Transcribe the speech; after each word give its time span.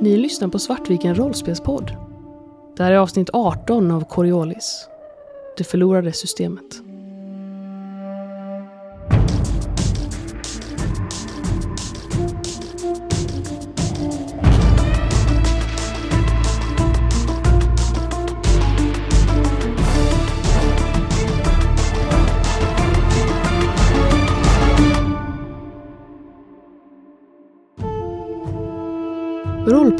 Ni 0.00 0.16
lyssnar 0.16 0.48
på 0.48 0.58
Svartviken 0.58 1.14
rollspelspodd. 1.14 1.96
Det 2.76 2.82
här 2.82 2.92
är 2.92 2.96
avsnitt 2.96 3.30
18 3.32 3.90
av 3.90 4.04
Coriolis. 4.04 4.88
Det 5.58 5.64
förlorade 5.64 6.12
systemet. 6.12 6.85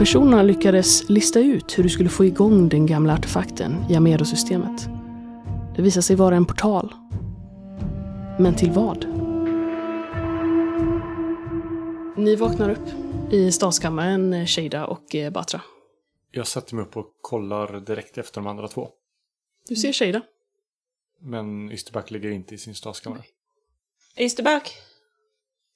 Rollpersonerna 0.06 0.42
lyckades 0.42 1.08
lista 1.08 1.40
ut 1.40 1.78
hur 1.78 1.82
du 1.82 1.88
skulle 1.88 2.08
få 2.08 2.24
igång 2.24 2.68
den 2.68 2.86
gamla 2.86 3.14
artefakten 3.14 3.84
i 3.90 3.94
Amedo-systemet. 3.94 4.88
Det 5.76 5.82
visade 5.82 6.02
sig 6.02 6.16
vara 6.16 6.36
en 6.36 6.46
portal. 6.46 6.94
Men 8.38 8.56
till 8.56 8.70
vad? 8.70 9.04
Ni 12.16 12.36
vaknar 12.36 12.70
upp 12.70 12.88
i 13.32 13.52
statskammaren, 13.52 14.46
Shada 14.46 14.86
och 14.86 15.14
eh, 15.14 15.32
Batra. 15.32 15.60
Jag 16.30 16.46
sätter 16.46 16.74
mig 16.74 16.84
upp 16.84 16.96
och 16.96 17.06
kollar 17.20 17.80
direkt 17.80 18.18
efter 18.18 18.40
de 18.40 18.46
andra 18.46 18.68
två. 18.68 18.88
Du 19.68 19.76
ser 19.76 19.92
Shada. 19.92 20.22
Men 21.20 21.72
Ysterback 21.72 22.10
ligger 22.10 22.30
inte 22.30 22.54
i 22.54 22.58
sin 22.58 22.74
statskammare. 22.74 23.22
Easterback. 24.16 24.72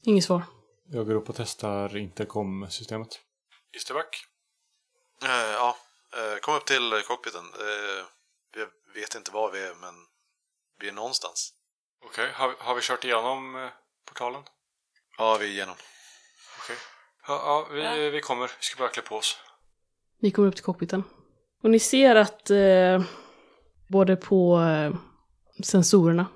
Inget 0.04 0.24
svar. 0.24 0.42
Jag 0.90 1.06
går 1.06 1.14
upp 1.14 1.28
och 1.28 1.36
testar 1.36 1.96
intercom-systemet. 1.96 3.20
Ysterback? 3.76 4.24
Eh, 5.22 5.52
ja, 5.52 5.76
eh, 6.16 6.38
kom 6.40 6.54
upp 6.54 6.66
till 6.66 7.02
cockpiten. 7.06 7.44
Eh, 7.44 8.04
vi 8.54 9.00
vet 9.00 9.14
inte 9.14 9.30
var 9.30 9.52
vi 9.52 9.62
är, 9.62 9.74
men 9.74 9.94
vi 10.80 10.88
är 10.88 10.92
någonstans. 10.92 11.52
Okej, 12.04 12.30
har, 12.34 12.54
har 12.58 12.74
vi 12.74 12.80
kört 12.80 13.04
igenom 13.04 13.70
portalen? 14.08 14.42
Ja, 15.18 15.36
vi 15.40 15.46
är 15.46 15.50
igenom. 15.50 15.74
Okej. 16.58 16.76
Ja, 17.26 17.66
ja, 17.72 17.94
vi, 17.94 18.10
vi 18.10 18.20
kommer. 18.20 18.46
Vi 18.46 18.64
ska 18.64 18.78
bara 18.78 18.88
klä 18.88 19.02
på 19.02 19.16
oss. 19.16 19.38
Ni 20.18 20.30
kommer 20.30 20.48
upp 20.48 20.54
till 20.54 20.64
cockpiten. 20.64 21.04
Och 21.62 21.70
ni 21.70 21.78
ser 21.78 22.16
att 22.16 22.50
eh, 22.50 23.02
både 23.88 24.16
på 24.16 24.60
eh, 24.60 24.94
sensorerna 25.62 26.26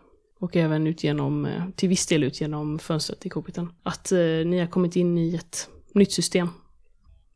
och 0.40 0.56
även 0.56 0.86
ut 0.86 1.04
genom, 1.04 1.46
eh, 1.46 1.70
till 1.76 1.88
viss 1.88 2.06
del 2.06 2.24
ut 2.24 2.40
genom 2.40 2.78
fönstret 2.78 3.26
i 3.26 3.28
cockpiten, 3.28 3.72
att 3.82 4.12
eh, 4.12 4.18
ni 4.18 4.58
har 4.58 4.66
kommit 4.66 4.96
in 4.96 5.18
i 5.18 5.34
ett 5.34 5.68
nytt 5.94 6.12
system 6.12 6.48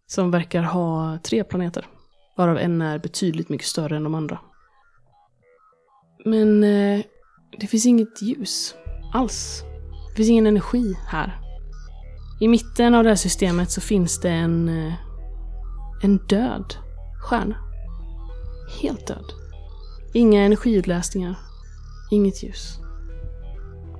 som 0.09 0.31
verkar 0.31 0.63
ha 0.63 1.19
tre 1.23 1.45
planeter, 1.45 1.87
varav 2.37 2.59
en 2.59 2.83
är 2.83 2.99
betydligt 2.99 3.49
mycket 3.49 3.67
större 3.67 3.97
än 3.97 4.05
de 4.05 4.15
andra. 4.15 4.39
Men 6.25 6.65
eh, 6.65 7.01
det 7.61 7.67
finns 7.67 7.87
inget 7.87 8.23
ljus 8.23 8.75
alls. 9.15 9.63
Det 10.11 10.17
finns 10.17 10.29
ingen 10.29 10.47
energi 10.47 10.97
här. 11.07 11.41
I 12.41 12.49
mitten 12.49 12.95
av 12.95 13.05
det 13.05 13.09
här 13.09 13.17
systemet 13.17 13.71
så 13.71 13.81
finns 13.81 14.21
det 14.21 14.31
en, 14.31 14.69
eh, 14.69 14.95
en 16.03 16.17
död 16.17 16.75
stjärna. 17.23 17.57
Helt 18.83 19.07
död. 19.07 19.25
Inga 20.15 20.43
energiutläsningar. 20.43 21.39
Inget 22.11 22.43
ljus. 22.43 22.79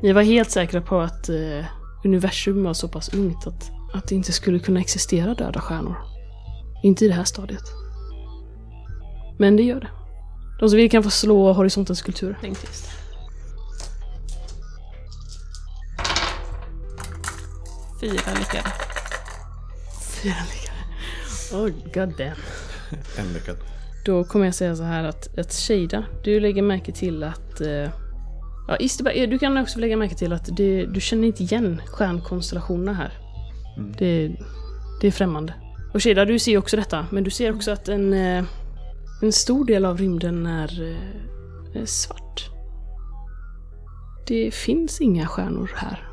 Ni 0.03 0.13
var 0.13 0.23
helt 0.23 0.51
säkra 0.51 0.81
på 0.81 1.01
att 1.01 1.29
eh, 1.29 1.65
universum 2.05 2.65
var 2.65 2.75
så 2.75 2.89
pass 2.89 3.15
ungt 3.15 3.47
att, 3.47 3.71
att 3.93 4.09
det 4.09 4.15
inte 4.15 4.33
skulle 4.33 4.59
kunna 4.59 4.81
existera 4.81 5.35
döda 5.35 5.61
stjärnor. 5.61 5.97
Inte 6.83 7.05
i 7.05 7.09
det 7.09 7.15
här 7.15 7.25
stadiet. 7.25 7.65
Men 9.39 9.57
det 9.57 9.63
gör 9.63 9.81
det. 9.81 9.91
De 10.61 10.69
som 10.69 10.77
vill 10.77 10.91
kan 10.91 11.03
få 11.03 11.11
slå 11.11 11.53
horisontens 11.53 12.03
kultur. 12.03 12.39
Lindqvist. 12.43 12.91
Fyra 18.01 18.35
lyckade. 18.39 18.73
Fyra 20.23 20.35
lyckade. 20.53 20.79
Oh 21.53 21.69
god 21.95 22.17
damn. 22.19 22.37
En 23.19 23.33
lyckad. 23.33 23.57
Då 24.05 24.25
kommer 24.25 24.45
jag 24.45 24.55
säga 24.55 24.77
så 24.77 24.83
här 24.83 25.05
att, 25.05 25.39
att 25.39 25.53
Shada, 25.53 26.05
du 26.25 26.41
lägger 26.41 26.63
märke 26.63 26.93
till 26.93 27.23
att... 27.23 27.61
Eh, 27.61 27.91
ja, 28.69 28.77
Isterberg, 28.81 29.27
du 29.27 29.39
kan 29.39 29.57
också 29.57 29.79
lägga 29.79 29.97
märke 29.97 30.15
till 30.15 30.33
att 30.33 30.57
det, 30.57 30.87
du 30.87 31.01
känner 31.01 31.27
inte 31.27 31.43
igen 31.43 31.83
stjärnkonstellationerna 31.87 32.93
här. 32.93 33.28
Mm. 33.79 33.93
Det, 33.99 34.37
det 35.01 35.07
är 35.07 35.11
främmande. 35.11 35.55
Och 35.95 36.03
Shada, 36.03 36.25
du 36.25 36.39
ser 36.39 36.59
också 36.59 36.77
detta, 36.77 37.07
men 37.11 37.25
du 37.25 37.31
ser 37.31 37.55
också 37.55 37.71
att 37.71 37.89
en, 37.89 38.13
eh, 38.13 38.45
en 39.23 39.33
stor 39.33 39.65
del 39.65 39.85
av 39.85 39.99
rymden 39.99 40.47
är, 40.47 40.83
eh, 40.83 41.81
är 41.83 41.87
svart. 41.87 42.51
Det 44.27 44.55
finns 44.55 45.01
inga 45.01 45.27
stjärnor 45.27 45.71
här. 45.75 46.09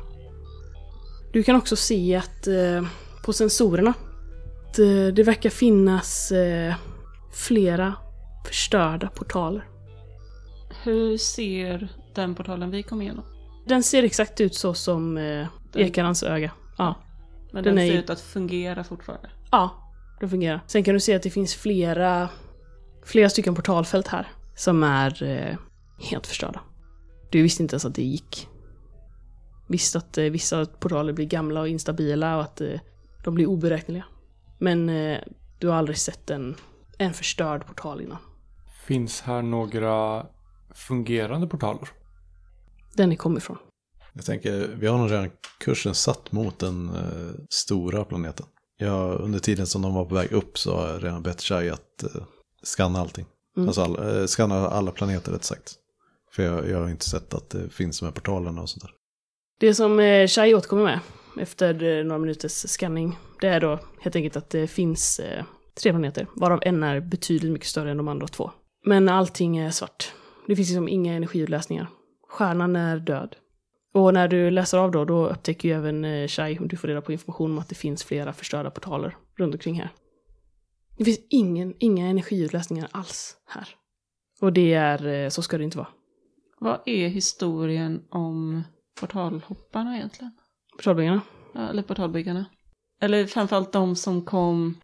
Du 1.32 1.42
kan 1.42 1.56
också 1.56 1.76
se 1.76 2.16
att 2.16 2.46
eh, 2.46 2.86
på 3.24 3.32
sensorerna, 3.32 3.94
att 4.68 4.78
eh, 4.78 5.06
det 5.14 5.22
verkar 5.22 5.50
finnas 5.50 6.32
eh, 6.32 6.74
flera 7.32 7.94
förstörda 8.46 9.08
portaler. 9.08 9.68
Hur 10.82 11.18
ser 11.18 11.88
den 12.14 12.34
portalen 12.34 12.70
vi 12.70 12.82
kom 12.82 13.02
igenom? 13.02 13.24
Den 13.66 13.82
ser 13.82 14.02
exakt 14.02 14.40
ut 14.40 14.54
så 14.54 14.74
som 14.74 15.18
eh, 15.18 15.46
Ekarans 15.74 16.22
öga. 16.22 16.50
Ja. 16.78 16.94
Men 17.50 17.64
Den 17.64 17.74
den, 17.74 17.88
ser 17.88 17.98
ut 17.98 18.10
att 18.10 18.20
fungera 18.20 18.84
fortfarande. 18.84 19.30
Ja, 19.50 19.92
det 20.20 20.28
fungerar. 20.28 20.60
Sen 20.66 20.84
kan 20.84 20.94
du 20.94 21.00
se 21.00 21.14
att 21.14 21.22
det 21.22 21.30
finns 21.30 21.54
flera, 21.54 22.28
flera 23.04 23.28
stycken 23.28 23.54
portalfält 23.54 24.08
här 24.08 24.28
som 24.54 24.82
är 24.82 25.22
eh, 25.22 25.56
helt 26.10 26.26
förstörda. 26.26 26.60
Du 27.30 27.42
visste 27.42 27.62
inte 27.62 27.74
ens 27.74 27.84
att 27.84 27.94
det 27.94 28.02
gick. 28.02 28.48
Visste 29.68 29.98
att 29.98 30.18
eh, 30.18 30.24
vissa 30.24 30.66
portaler 30.66 31.12
blir 31.12 31.26
gamla 31.26 31.60
och 31.60 31.68
instabila 31.68 32.36
och 32.36 32.42
att 32.42 32.60
eh, 32.60 32.80
de 33.24 33.34
blir 33.34 33.46
oberäkneliga. 33.46 34.04
Men 34.58 34.88
eh, 34.88 35.18
du 35.58 35.68
har 35.68 35.76
aldrig 35.76 35.98
sett 35.98 36.30
en, 36.30 36.56
en 36.98 37.14
förstörd 37.14 37.66
portal 37.66 38.00
innan. 38.00 38.18
Finns 38.86 39.20
här 39.20 39.42
några 39.42 40.26
fungerande 40.74 41.46
portaler? 41.46 41.88
Den 42.94 43.08
ni 43.08 43.16
kom 43.16 43.36
ifrån. 43.36 43.58
Jag 44.16 44.24
tänker, 44.24 44.76
vi 44.78 44.86
har 44.86 44.98
nog 44.98 45.10
redan 45.10 45.30
kursen 45.58 45.94
satt 45.94 46.32
mot 46.32 46.58
den 46.58 46.88
eh, 46.88 47.40
stora 47.50 48.04
planeten. 48.04 48.46
Ja, 48.78 49.12
under 49.20 49.38
tiden 49.38 49.66
som 49.66 49.82
de 49.82 49.94
var 49.94 50.04
på 50.04 50.14
väg 50.14 50.32
upp 50.32 50.58
så 50.58 50.76
har 50.76 50.88
jag 50.88 51.04
redan 51.04 51.22
bett 51.22 51.42
Shai 51.42 51.70
att 51.70 52.02
eh, 52.02 52.22
skanna 52.62 52.98
allting. 52.98 53.26
Mm. 53.56 53.68
Alltså 53.68 53.82
all, 53.82 54.20
eh, 54.20 54.26
skanna 54.26 54.68
alla 54.68 54.90
planeter 54.90 55.32
rätt 55.32 55.44
sagt. 55.44 55.74
För 56.32 56.42
jag, 56.42 56.68
jag 56.68 56.80
har 56.80 56.88
inte 56.88 57.10
sett 57.10 57.34
att 57.34 57.50
det 57.50 57.68
finns 57.68 58.00
de 58.00 58.06
här 58.06 58.12
portalerna 58.12 58.62
och 58.62 58.70
sånt 58.70 58.82
där. 58.82 58.90
Det 59.60 59.74
som 59.74 60.00
eh, 60.00 60.26
Shai 60.26 60.54
återkommer 60.54 60.84
med 60.84 61.00
efter 61.42 61.82
eh, 61.82 62.04
några 62.04 62.18
minuters 62.18 62.52
scanning, 62.52 63.18
det 63.40 63.48
är 63.48 63.60
då 63.60 63.78
helt 64.00 64.16
enkelt 64.16 64.36
att 64.36 64.50
det 64.50 64.66
finns 64.66 65.18
eh, 65.18 65.44
tre 65.82 65.92
planeter, 65.92 66.26
varav 66.34 66.60
en 66.62 66.82
är 66.82 67.00
betydligt 67.00 67.52
mycket 67.52 67.68
större 67.68 67.90
än 67.90 67.96
de 67.96 68.08
andra 68.08 68.28
två. 68.28 68.50
Men 68.84 69.08
allting 69.08 69.56
är 69.56 69.70
svart. 69.70 70.12
Det 70.46 70.56
finns 70.56 70.68
liksom 70.68 70.88
inga 70.88 71.14
energiutläsningar. 71.14 71.88
Stjärnan 72.28 72.76
är 72.76 72.98
död. 72.98 73.36
Och 73.96 74.14
när 74.14 74.28
du 74.28 74.50
läser 74.50 74.78
av 74.78 74.90
då, 74.90 75.04
då 75.04 75.28
upptäcker 75.28 75.68
ju 75.68 75.74
även 75.74 76.04
eh, 76.04 76.28
Shai, 76.28 76.58
och 76.58 76.68
du 76.68 76.76
får 76.76 76.88
reda 76.88 77.00
på 77.00 77.12
information 77.12 77.50
om 77.50 77.58
att 77.58 77.68
det 77.68 77.74
finns 77.74 78.04
flera 78.04 78.32
förstörda 78.32 78.70
portaler 78.70 79.16
runt 79.38 79.54
omkring 79.54 79.74
här. 79.74 79.90
Det 80.96 81.04
finns 81.04 81.20
ingen, 81.30 81.74
inga 81.78 82.06
energiutläsningar 82.06 82.88
alls 82.92 83.36
här. 83.46 83.68
Och 84.40 84.52
det 84.52 84.74
är, 84.74 85.06
eh, 85.06 85.28
så 85.28 85.42
ska 85.42 85.58
det 85.58 85.64
inte 85.64 85.78
vara. 85.78 85.88
Vad 86.60 86.80
är 86.86 87.08
historien 87.08 88.02
om 88.10 88.62
portalhopparna 89.00 89.96
egentligen? 89.96 90.32
Portalbyggarna. 90.76 91.20
Ja, 91.54 91.68
eller 91.68 91.82
portalbyggarna? 91.82 92.44
Eller 93.00 93.26
framförallt 93.26 93.72
de 93.72 93.96
som 93.96 94.24
kom, 94.24 94.80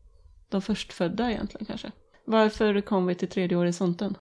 de 0.49 0.63
förstfödda 0.63 1.31
egentligen 1.31 1.67
kanske? 1.67 1.93
Varför 2.25 2.81
kom 2.81 3.07
vi 3.07 3.15
till 3.15 3.29
tredje 3.29 3.57
horisonten? 3.57 4.17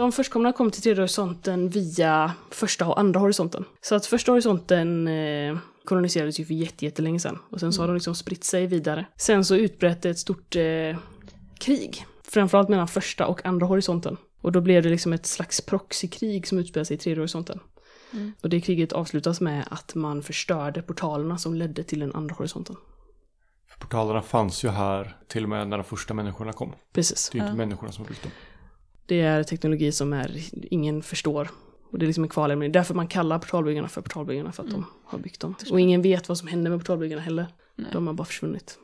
De 0.00 0.12
förstkomna 0.12 0.52
kom 0.52 0.70
till 0.70 0.82
tredje 0.82 1.00
horisonten 1.02 1.68
via 1.68 2.32
första 2.50 2.86
och 2.86 3.00
andra 3.00 3.20
horisonten. 3.20 3.64
Så 3.80 3.94
att 3.94 4.06
första 4.06 4.32
horisonten 4.32 5.08
eh, 5.08 5.58
koloniserades 5.84 6.40
ju 6.40 6.44
för 6.44 6.54
jätte- 6.54 6.84
jättelänge 6.84 7.20
sedan. 7.20 7.38
Och 7.50 7.60
sen 7.60 7.72
så 7.72 7.82
har 7.82 7.86
de 7.88 7.94
liksom 7.94 8.14
spritt 8.14 8.44
sig 8.44 8.66
vidare. 8.66 9.06
Sen 9.16 9.44
så 9.44 9.56
utbröt 9.56 10.02
det 10.02 10.10
ett 10.10 10.18
stort 10.18 10.56
eh, 10.56 10.96
krig. 11.58 12.06
Framförallt 12.24 12.68
mellan 12.68 12.88
första 12.88 13.26
och 13.26 13.46
andra 13.46 13.66
horisonten. 13.66 14.16
Och 14.40 14.52
då 14.52 14.60
blev 14.60 14.82
det 14.82 14.88
liksom 14.88 15.12
ett 15.12 15.26
slags 15.26 15.60
proxykrig 15.60 16.48
som 16.48 16.58
utspelade 16.58 16.84
sig 16.86 16.94
i 16.94 16.98
tredje 16.98 17.20
horisonten. 17.20 17.60
Mm. 18.12 18.32
Och 18.42 18.48
det 18.48 18.60
kriget 18.60 18.92
avslutas 18.92 19.40
med 19.40 19.64
att 19.70 19.94
man 19.94 20.22
förstörde 20.22 20.82
portalerna 20.82 21.38
som 21.38 21.54
ledde 21.54 21.82
till 21.82 22.00
den 22.00 22.14
andra 22.14 22.34
horisonten. 22.34 22.76
För 23.68 23.78
portalerna 23.80 24.22
fanns 24.22 24.64
ju 24.64 24.68
här 24.68 25.16
till 25.28 25.42
och 25.42 25.48
med 25.48 25.68
när 25.68 25.76
de 25.78 25.84
första 25.84 26.14
människorna 26.14 26.52
kom. 26.52 26.72
Precis. 26.92 27.30
Det 27.32 27.38
är 27.38 27.40
ju 27.40 27.46
inte 27.46 27.52
Ja. 27.52 27.66
människorna 27.66 27.92
som 27.92 28.04
har 28.04 28.08
byggt 28.08 28.22
dem. 28.22 28.32
Det 29.06 29.20
är 29.20 29.42
teknologi 29.42 29.92
som 29.92 30.12
är, 30.12 30.36
ingen 30.52 31.02
förstår. 31.02 31.50
Och 31.90 31.98
det 31.98 32.04
är 32.04 32.06
liksom 32.06 32.24
en 32.24 32.30
kvarlämning. 32.30 32.72
Det 32.72 32.78
är 32.78 32.80
därför 32.80 32.94
man 32.94 33.08
kallar 33.08 33.38
portalbyggarna 33.38 33.88
för 33.88 34.00
portalbyggarna, 34.02 34.52
för 34.52 34.62
att 34.64 34.70
de 34.70 34.84
har 35.04 35.18
byggt 35.18 35.40
dem. 35.40 35.54
Och 35.70 35.80
ingen 35.80 36.02
vet 36.02 36.28
vad 36.28 36.38
som 36.38 36.48
hände 36.48 36.70
med 36.70 36.78
portalbyggarna 36.78 37.22
heller. 37.22 37.46
Nej. 37.76 37.90
De 37.92 38.06
har 38.06 38.14
bara 38.14 38.24
försvunnit. 38.24 38.78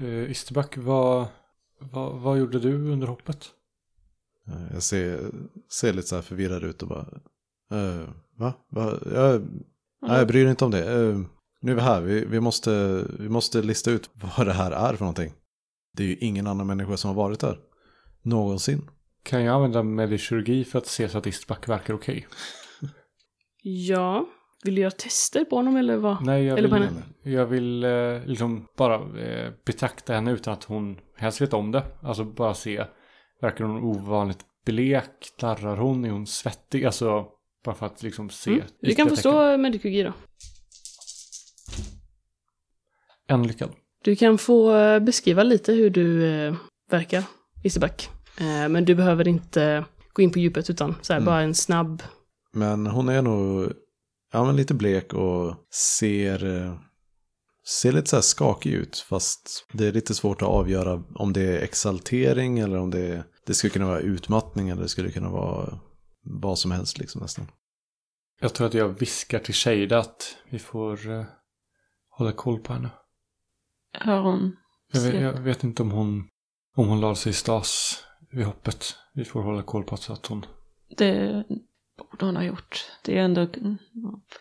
Uh, 0.00 0.30
Isterback, 0.30 0.76
vad, 0.76 1.26
vad, 1.78 2.20
vad 2.20 2.38
gjorde 2.38 2.58
du 2.58 2.74
under 2.92 3.06
hoppet? 3.06 3.46
Eh, 4.46 4.72
Jag 4.74 4.82
ser, 4.82 5.30
ser 5.72 5.92
lite 5.92 6.08
så 6.08 6.14
här 6.14 6.22
förvirrad 6.22 6.64
ut 6.64 6.82
och 6.82 6.88
bara... 6.88 7.06
eh, 7.70 8.08
va? 8.36 8.52
va? 8.68 8.98
Jag, 9.14 9.42
nej, 10.02 10.18
jag 10.18 10.26
bryr 10.28 10.42
mig 10.42 10.50
inte 10.50 10.64
om 10.64 10.70
det. 10.70 10.92
Eh, 11.00 11.20
nu 11.60 11.70
är 11.72 11.76
vi 11.76 11.80
här. 11.80 12.00
Vi, 12.00 12.24
vi, 12.24 12.40
måste, 12.40 13.04
vi 13.18 13.28
måste 13.28 13.62
lista 13.62 13.90
ut 13.90 14.10
vad 14.36 14.46
det 14.46 14.52
här 14.52 14.70
är 14.70 14.94
för 14.94 15.04
någonting. 15.04 15.32
Det 15.96 16.02
är 16.02 16.06
ju 16.06 16.16
ingen 16.16 16.46
annan 16.46 16.66
människa 16.66 16.96
som 16.96 17.08
har 17.08 17.14
varit 17.14 17.40
där. 17.40 17.58
Någonsin. 18.22 18.90
Kan 19.28 19.44
jag 19.44 19.54
använda 19.54 19.82
medikirurgi 19.82 20.64
för 20.64 20.78
att 20.78 20.86
se 20.86 21.08
så 21.08 21.18
att 21.18 21.26
Isterback 21.26 21.68
verkar 21.68 21.94
okej? 21.94 22.26
Ja. 23.62 24.26
Vill 24.64 24.74
du 24.74 24.80
göra 24.80 24.90
tester 24.90 25.44
på 25.44 25.56
honom 25.56 25.76
eller 25.76 25.96
vad? 25.96 26.24
Nej, 26.24 26.44
jag 26.44 26.58
Eller 26.58 26.68
vill, 26.68 26.82
henne? 26.82 27.02
jag 27.22 27.46
vill 27.46 27.84
eh, 27.84 28.26
liksom 28.26 28.66
bara 28.76 29.20
eh, 29.20 29.52
betrakta 29.66 30.12
henne 30.12 30.32
utan 30.32 30.52
att 30.52 30.64
hon 30.64 30.98
helst 31.16 31.40
vet 31.40 31.54
om 31.54 31.72
det. 31.72 31.82
Alltså 32.02 32.24
bara 32.24 32.54
se, 32.54 32.84
verkar 33.40 33.64
hon 33.64 33.84
ovanligt 33.84 34.40
blek? 34.66 35.28
Darrar 35.40 35.76
hon? 35.76 36.04
Är 36.04 36.10
hon 36.10 36.26
svettig? 36.26 36.84
Alltså 36.84 37.26
bara 37.64 37.74
för 37.74 37.86
att 37.86 38.02
liksom 38.02 38.30
se. 38.30 38.50
Mm. 38.50 38.64
Du 38.80 38.94
kan 38.94 39.08
förstå 39.08 39.56
medikirurgi 39.56 40.02
då. 40.02 40.12
En 43.26 43.46
lyckad. 43.46 43.70
Du 44.04 44.16
kan 44.16 44.38
få 44.38 44.76
eh, 44.76 45.00
beskriva 45.00 45.42
lite 45.42 45.72
hur 45.72 45.90
du 45.90 46.26
eh, 46.26 46.54
verkar, 46.90 47.24
Isterback. 47.64 48.10
Eh, 48.40 48.68
men 48.68 48.84
du 48.84 48.94
behöver 48.94 49.28
inte 49.28 49.84
gå 50.12 50.22
in 50.22 50.32
på 50.32 50.38
djupet 50.38 50.70
utan 50.70 50.94
så 51.02 51.12
här, 51.12 51.20
Mm. 51.20 51.26
bara 51.26 51.40
en 51.42 51.54
snabb... 51.54 52.02
Men 52.52 52.86
hon 52.86 53.08
är 53.08 53.22
nog 53.22 53.72
ja, 54.32 54.44
men 54.44 54.56
lite 54.56 54.74
blek 54.74 55.12
och 55.12 55.54
ser, 55.74 56.44
eh, 56.44 56.74
ser 57.66 57.92
lite 57.92 58.06
så 58.10 58.16
här 58.16 58.20
skakig 58.22 58.72
ut. 58.72 58.98
Fast 58.98 59.66
det 59.72 59.86
är 59.86 59.92
lite 59.92 60.14
svårt 60.14 60.42
att 60.42 60.48
avgöra 60.48 61.02
om 61.14 61.32
det 61.32 61.40
är 61.42 61.62
exaltering 61.62 62.58
eller 62.58 62.78
om 62.78 62.90
det, 62.90 63.24
det 63.46 63.54
skulle 63.54 63.70
kunna 63.70 63.86
vara 63.86 64.00
utmattning 64.00 64.68
eller 64.68 64.82
det 64.82 64.88
skulle 64.88 65.10
kunna 65.10 65.30
vara 65.30 65.80
vad 66.22 66.58
som 66.58 66.70
helst 66.70 66.98
liksom 66.98 67.20
nästan. 67.22 67.46
Jag 68.40 68.54
tror 68.54 68.66
att 68.66 68.74
jag 68.74 68.88
viskar 68.88 69.38
till 69.38 69.54
Shada 69.54 69.98
att 69.98 70.36
vi 70.50 70.58
får 70.58 71.10
eh, 71.10 71.24
hålla 72.10 72.32
koll 72.32 72.60
på 72.60 72.72
henne. 72.72 72.90
Har 73.98 74.20
hon... 74.20 74.56
Jag 74.92 75.00
vet, 75.00 75.22
jag 75.22 75.32
vet 75.40 75.64
inte 75.64 75.82
om 75.82 75.90
hon, 75.90 76.28
om 76.76 76.88
hon 76.88 77.00
lade 77.00 77.16
sig 77.16 77.30
i 77.30 77.34
stas 77.34 77.98
vid 78.30 78.46
hoppet. 78.46 78.96
Vi 79.12 79.24
får 79.24 79.42
hålla 79.42 79.62
koll 79.62 79.84
på 79.84 79.94
att 79.94 80.26
hon... 80.26 80.46
Det 80.96 81.44
borde 81.96 82.26
hon 82.26 82.36
ha 82.36 82.42
gjort. 82.42 82.90
Det 83.04 83.18
är 83.18 83.22
ändå 83.22 83.48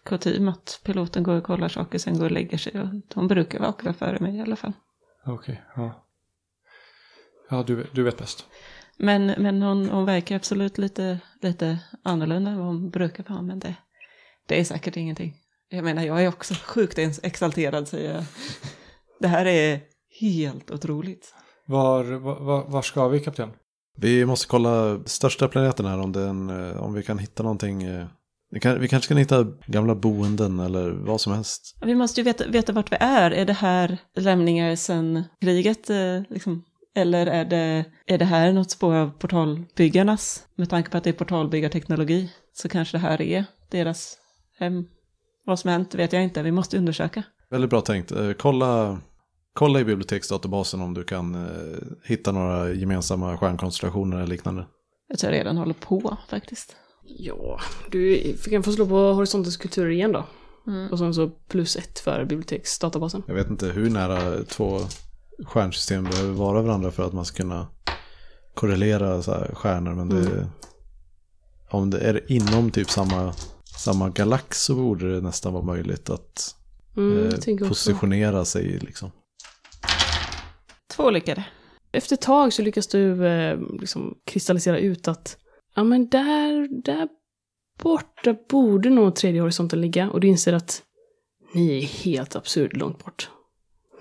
kutym 0.04 0.48
att 0.48 0.82
piloten 0.84 1.24
går 1.24 1.36
och 1.36 1.44
kollar 1.44 1.70
saker, 1.70 1.98
sen 1.98 2.18
går 2.18 2.26
och 2.26 2.32
lägger 2.32 2.58
sig. 2.58 2.82
Och 2.82 2.88
hon 3.14 3.28
brukar 3.28 3.60
vakna 3.60 3.94
före 3.94 4.20
mig 4.20 4.36
i 4.36 4.42
alla 4.42 4.56
fall. 4.56 4.74
Okej, 5.26 5.62
ja. 5.76 6.04
Ja, 7.50 7.64
du, 7.64 7.88
du 7.92 8.04
vet 8.04 8.18
bäst. 8.18 8.46
Men, 8.98 9.26
men 9.26 9.62
hon, 9.62 9.90
hon 9.90 10.06
verkar 10.06 10.36
absolut 10.36 10.78
lite, 10.78 11.20
lite 11.42 11.80
annorlunda 12.04 12.52
än 12.52 12.58
vad 12.58 12.68
hon 12.68 12.90
brukar 12.90 13.24
vara. 13.24 13.42
Men 13.42 13.60
det, 13.60 13.76
det 14.46 14.60
är 14.60 14.64
säkert 14.64 14.98
ingenting. 14.98 15.36
Jag 15.70 15.84
menar, 15.84 16.04
jag 16.04 16.24
är 16.24 16.28
också 16.28 16.54
sjukt 16.54 16.98
exalterad 16.98 17.88
säger 17.88 18.14
jag. 18.14 18.24
Det 19.20 19.28
här 19.28 19.46
är 19.46 19.80
helt 20.20 20.72
otroligt. 20.72 21.36
Var, 21.66 22.04
var, 22.04 22.66
var 22.66 22.82
ska 22.82 23.08
vi, 23.08 23.20
kapten? 23.20 23.52
Vi 23.98 24.26
måste 24.26 24.48
kolla 24.48 25.00
största 25.06 25.48
planeten 25.48 25.86
här 25.86 26.00
om, 26.00 26.12
den, 26.12 26.50
eh, 26.50 26.78
om 26.84 26.94
vi 26.94 27.04
kan 27.04 27.18
hitta 27.20 27.44
någonting. 27.44 27.84
eh, 27.84 28.06
Vi, 28.52 28.60
kan, 28.60 28.80
vi 28.80 28.88
kanske 28.88 29.08
kan 29.08 29.18
hitta 29.18 29.46
gamla 29.68 29.96
boenden 29.96 30.60
eller 30.60 30.90
vad 30.90 31.22
som 31.22 31.34
helst. 31.34 31.78
Vi 31.82 31.96
måste 31.96 32.20
ju 32.22 32.26
veta, 32.26 32.48
veta 32.48 32.74
vart 32.74 32.92
vi 32.92 32.98
är. 33.00 33.32
Är 33.32 33.46
det 33.46 33.54
här 33.54 33.98
lämningar 34.16 34.76
sedan 34.76 35.24
kriget? 35.42 35.90
eh, 35.90 36.22
Liksom? 36.30 36.64
Eller 36.96 37.28
är 37.28 37.46
det, 37.46 37.86
är 38.06 38.18
det 38.18 38.26
här 38.26 38.54
något 38.54 38.72
spår 38.72 38.94
av 38.96 39.10
portalbyggarnas? 39.20 40.44
Med 40.56 40.70
tanke 40.70 40.90
på 40.90 40.98
att 40.98 41.04
det 41.04 41.10
är 41.10 41.14
portalbyggarteknologi 41.14 42.32
så 42.54 42.70
kanske 42.70 42.98
det 42.98 43.02
här 43.02 43.22
är 43.22 43.46
deras 43.72 44.18
hem. 44.60 44.86
Vad 45.46 45.60
som 45.60 45.70
hänt 45.70 45.96
vet 45.96 46.14
jag 46.14 46.24
inte, 46.24 46.44
vi 46.44 46.52
måste 46.52 46.78
undersöka. 46.78 47.24
Väldigt 47.50 47.70
bra 47.70 47.82
tänkt. 47.82 48.12
Kolla, 48.38 49.00
kolla 49.58 49.80
i 49.80 49.86
biblioteksdatabasen 49.86 50.82
om 50.82 50.94
du 50.94 51.04
kan 51.04 51.36
eh, 51.36 51.78
hitta 52.04 52.32
några 52.32 52.74
gemensamma 52.74 53.38
stjärnkonstellationer 53.38 54.18
eller 54.18 54.28
liknande. 54.28 54.68
Jag 55.08 55.20
tror 55.20 55.34
jag 55.34 55.40
redan 55.40 55.58
håller 55.58 55.74
på 55.74 56.18
faktiskt. 56.30 56.76
Ja, 57.04 57.60
du 57.92 58.34
kan 58.50 58.64
få 58.64 58.72
slå 58.72 58.88
på 58.88 59.14
horisontens 59.14 59.58
kulturer 59.58 59.90
igen 59.90 60.12
då. 60.12 60.26
Mm. 60.68 60.92
Och 60.92 61.00
sen 61.00 61.14
så 61.14 61.30
plus 61.30 61.76
ett 61.76 62.00
för 62.00 62.26
biblioteksdatabasen. 62.26 63.24
Jag 63.28 63.34
vet 63.36 63.50
inte 63.50 63.68
hur 63.68 63.90
nära 63.90 64.44
två 64.44 64.80
stjärnsystem 65.46 66.04
behöver 66.04 66.34
vara 66.34 66.62
varandra 66.62 66.92
för 66.92 67.04
att 67.04 67.14
man 67.14 67.26
ska 67.26 67.38
kunna 67.44 67.68
korrelera 68.54 69.22
så 69.22 69.32
här 69.32 69.52
stjärnor. 69.54 69.96
Men 69.96 70.10
det, 70.10 70.48
om 71.70 71.90
det 71.90 72.00
är 72.00 72.32
inom 72.32 72.72
typ 72.72 72.90
samma, 72.90 73.34
samma 73.78 74.10
galax 74.10 74.64
så 74.64 74.76
borde 74.76 75.16
det 75.16 75.22
nästan 75.22 75.54
vara 75.54 75.64
möjligt 75.64 76.10
att 76.10 76.54
Mm, 76.98 77.18
eh, 77.18 77.24
jag 77.24 77.42
tänker 77.42 77.66
också. 77.66 77.70
positionera 77.70 78.46
sig 78.46 78.80
liksom. 78.80 79.12
Två 80.90 81.10
lyckade. 81.10 81.46
Efter 81.92 82.14
ett 82.14 82.22
tag 82.22 82.54
så 82.54 82.62
lyckas 82.62 82.88
du 82.88 83.28
eh, 83.28 83.60
liksom 83.80 84.18
kristallisera 84.26 84.80
ut 84.80 85.08
att 85.08 85.38
ja 85.76 85.84
men 85.84 86.10
där, 86.10 86.84
där 86.84 87.08
borta 87.84 88.36
borde 88.50 88.90
nog 88.90 89.16
tredje 89.16 89.42
horisonten 89.42 89.82
ligga. 89.82 90.10
Och 90.10 90.20
du 90.20 90.28
inser 90.28 90.54
att 90.54 90.84
ni 91.54 91.78
är 91.78 91.82
helt 91.82 92.36
absurd 92.36 92.78
långt 92.78 93.06
bort. 93.06 93.30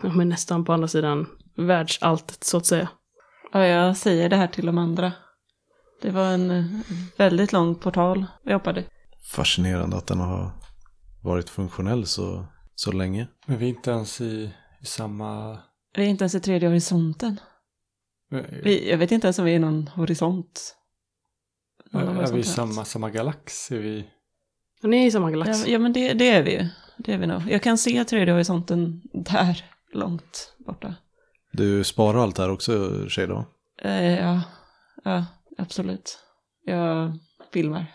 Ja, 0.03 0.09
men 0.09 0.29
nästan 0.29 0.65
på 0.65 0.73
andra 0.73 0.89
sidan 0.89 1.27
världsalltet 1.57 2.45
så 2.45 2.57
att 2.57 2.67
säga. 2.67 2.89
Ja, 3.53 3.67
jag 3.67 3.97
säger 3.97 4.29
det 4.29 4.37
här 4.37 4.47
till 4.47 4.67
de 4.67 4.79
andra. 4.79 5.13
Det 6.03 6.11
var 6.11 6.25
en 6.25 6.51
eh, 6.51 6.65
väldigt 7.17 7.53
lång 7.53 7.75
portal 7.75 8.27
vi 8.43 8.53
hoppade. 8.53 8.85
Fascinerande 9.33 9.97
att 9.97 10.07
den 10.07 10.21
har 10.21 10.51
varit 11.23 11.51
funktionell 11.51 12.07
så, 12.07 12.47
så 12.75 12.93
länge. 12.93 13.29
Men 13.47 13.59
vi 13.59 13.65
är 13.65 13.69
inte 13.69 13.91
ens 13.91 14.21
i, 14.21 14.51
i 14.81 14.87
samma... 14.87 15.59
Vi 15.97 16.05
är 16.05 16.09
inte 16.09 16.25
ens 16.25 16.35
i 16.35 16.41
tredje 16.41 16.69
horisonten. 16.69 17.41
Vi, 18.63 18.91
jag 18.91 18.99
vet 18.99 19.13
inte 19.13 19.27
ens 19.27 19.39
om 19.39 19.45
vi 19.45 19.51
är 19.51 19.57
i 19.57 19.59
någon 19.59 19.89
horisont. 19.89 20.77
Någon 21.91 22.17
är, 22.17 22.23
är 22.23 22.33
vi 22.33 22.39
i 22.39 22.43
samma, 22.43 22.85
samma 22.85 23.11
galax? 23.11 23.71
Är 23.73 23.79
vi... 23.79 24.11
Ni 24.83 25.03
är 25.03 25.07
i 25.07 25.11
samma 25.11 25.31
galax. 25.31 25.67
Ja, 25.67 25.73
ja 25.73 25.79
men 25.79 25.93
det, 25.93 26.15
det 26.15 26.31
är 26.31 26.43
vi 26.43 26.53
ju. 26.53 26.67
Det 26.99 27.13
är 27.13 27.19
vi 27.19 27.27
nog. 27.27 27.43
Jag 27.49 27.63
kan 27.63 27.79
se 27.79 28.05
tredje 28.05 28.35
horisonten 28.35 29.03
där, 29.13 29.65
långt 29.93 30.55
borta. 30.59 30.95
Du 31.53 31.85
sparar 31.85 32.23
allt 32.23 32.39
här 32.39 32.51
också, 32.51 32.91
Shada? 33.09 33.45
Eh, 33.83 34.19
ja, 34.19 34.43
ja, 35.05 35.25
absolut. 35.59 36.19
Jag 36.65 37.19
filmar. 37.53 37.87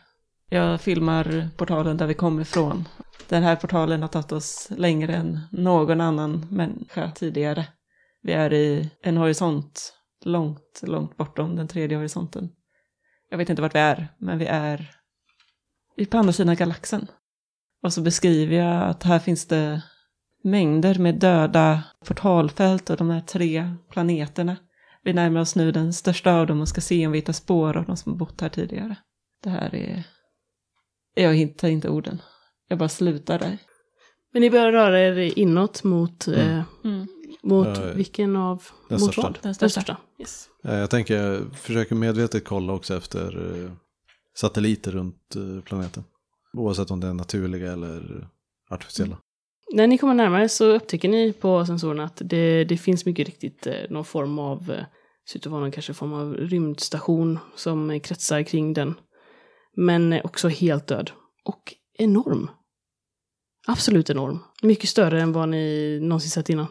Jag 0.50 0.82
filmar 0.82 1.50
portalen 1.58 1.98
där 1.98 2.08
vi 2.08 2.14
kommer 2.14 2.42
ifrån. 2.42 2.88
Den 3.30 3.44
här 3.44 3.56
portalen 3.56 4.02
har 4.02 4.10
tagit 4.10 4.32
oss 4.32 4.68
längre 4.78 5.16
än 5.16 5.40
någon 5.52 6.02
annan 6.02 6.48
människa 6.50 7.12
tidigare. 7.16 7.68
Vi 8.22 8.34
är 8.34 8.54
i 8.54 8.92
en 9.02 9.18
horisont 9.18 9.94
långt, 10.26 10.82
långt 10.84 11.18
bortom 11.18 11.56
den 11.56 11.68
tredje 11.68 11.98
horisonten. 11.98 12.50
Jag 13.30 13.38
vet 13.38 13.50
inte 13.50 13.62
vart 13.62 13.76
vi 13.76 13.80
är, 13.80 14.08
men 14.18 14.38
vi 14.38 14.46
är 14.46 14.92
på 16.10 16.18
andra 16.18 16.34
sidan 16.34 16.56
galaxen. 16.56 17.08
Och 17.84 17.94
så 17.94 18.02
beskriver 18.02 18.56
jag 18.56 18.90
att 18.90 19.04
här 19.04 19.20
finns 19.20 19.48
det 19.48 19.82
mängder 20.44 21.00
med 21.00 21.16
döda 21.20 21.84
portalfält 22.06 22.90
och 22.90 22.98
de 22.98 23.10
här 23.10 23.22
tre 23.22 23.74
planeterna. 23.90 24.58
Vi 25.04 25.14
närmar 25.14 25.42
oss 25.42 25.56
nu 25.56 25.72
den 25.72 25.94
största 25.94 26.34
av 26.34 26.48
dem 26.48 26.62
och 26.62 26.68
ska 26.68 26.82
se 26.82 27.06
om 27.06 27.12
vi 27.12 27.18
hittar 27.18 27.34
spår 27.34 27.78
av 27.78 27.86
de 27.86 27.98
som 27.98 28.12
har 28.12 28.20
bott 28.20 28.42
här 28.42 28.50
tidigare. 28.50 28.96
Det 29.44 29.50
här 29.50 29.76
är... 29.76 30.04
Jag 31.16 31.36
hittar 31.36 31.68
inte 31.68 31.90
orden. 31.90 32.22
Jag 32.68 32.78
bara 32.78 32.90
slutar 32.90 33.40
där. 33.40 33.58
Men 34.34 34.42
ni 34.42 34.50
börjar 34.50 34.72
röra 34.72 35.00
er 35.00 35.40
inåt 35.40 35.84
mot, 35.84 36.28
eh, 36.28 36.64
Mm. 36.84 37.08
Mot 37.44 37.68
Eh, 37.68 37.84
vilken 37.84 38.36
av? 38.36 38.64
den 38.90 39.00
mot 39.00 39.02
största. 39.02 39.22
vad? 39.22 39.34
Den 39.34 39.42
Den 39.44 39.54
största. 39.56 39.82
största. 39.82 39.98
Yes. 40.20 40.50
Eh, 40.64 40.76
Jag 40.76 40.90
tänker, 40.90 41.16
jag 41.18 41.56
försöker 41.56 41.96
medvetet 41.96 42.46
kolla 42.46 42.74
också 42.74 42.96
efter 42.98 43.64
eh, 43.66 43.72
satelliter 44.38 44.92
runt 44.92 45.36
planeten. 45.66 46.04
Oavsett 46.54 46.92
om 46.92 47.00
det 47.00 47.08
är 47.08 47.14
naturliga 47.14 47.72
eller 47.74 48.28
artificiella. 48.70 49.18
När 49.74 49.88
ni 49.88 49.98
kommer 49.98 50.14
närmare 50.14 50.50
så 50.50 50.66
upptäcker 50.66 51.10
ni 51.10 51.34
på 51.34 51.66
sensorerna 51.66 52.04
att 52.04 52.22
det, 52.26 52.64
det 52.64 52.78
finns 52.78 53.06
mycket 53.06 53.26
riktigt 53.28 53.68
någon 53.90 54.06
form 54.06 54.40
av, 54.40 54.66
ser 55.30 55.40
ut 55.40 55.46
att 55.46 55.52
vara 55.52 55.62
någon 55.62 55.72
kanske 55.72 55.94
form 55.94 56.14
av 56.14 56.34
rymdstation 56.34 57.40
som 57.56 58.00
kretsar 58.00 58.44
kring 58.44 58.74
den. 58.74 58.94
Men 59.76 60.22
också 60.24 60.48
helt 60.48 60.88
död. 60.88 61.12
Och 61.46 61.74
enorm. 61.98 62.50
Absolut 63.68 64.10
enorm. 64.10 64.40
Mycket 64.62 64.90
större 64.90 65.22
än 65.22 65.32
vad 65.34 65.50
ni 65.50 66.00
någonsin 66.02 66.30
sett 66.30 66.50
innan. 66.50 66.68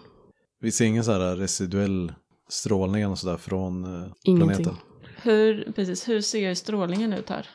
Vi 0.60 0.70
ser 0.72 0.84
ingen 0.84 1.04
så 1.04 1.12
här 1.12 1.36
residuell 1.36 2.12
strålning 2.48 3.06
och 3.06 3.18
sådär 3.18 3.36
från 3.36 3.84
eh, 3.84 4.10
Ingenting. 4.24 4.48
planeten. 4.64 4.76
Hur, 5.22 5.72
precis, 5.72 6.08
hur 6.08 6.20
ser 6.20 6.54
strålningen 6.54 7.12
ut 7.12 7.28
här? 7.30 7.46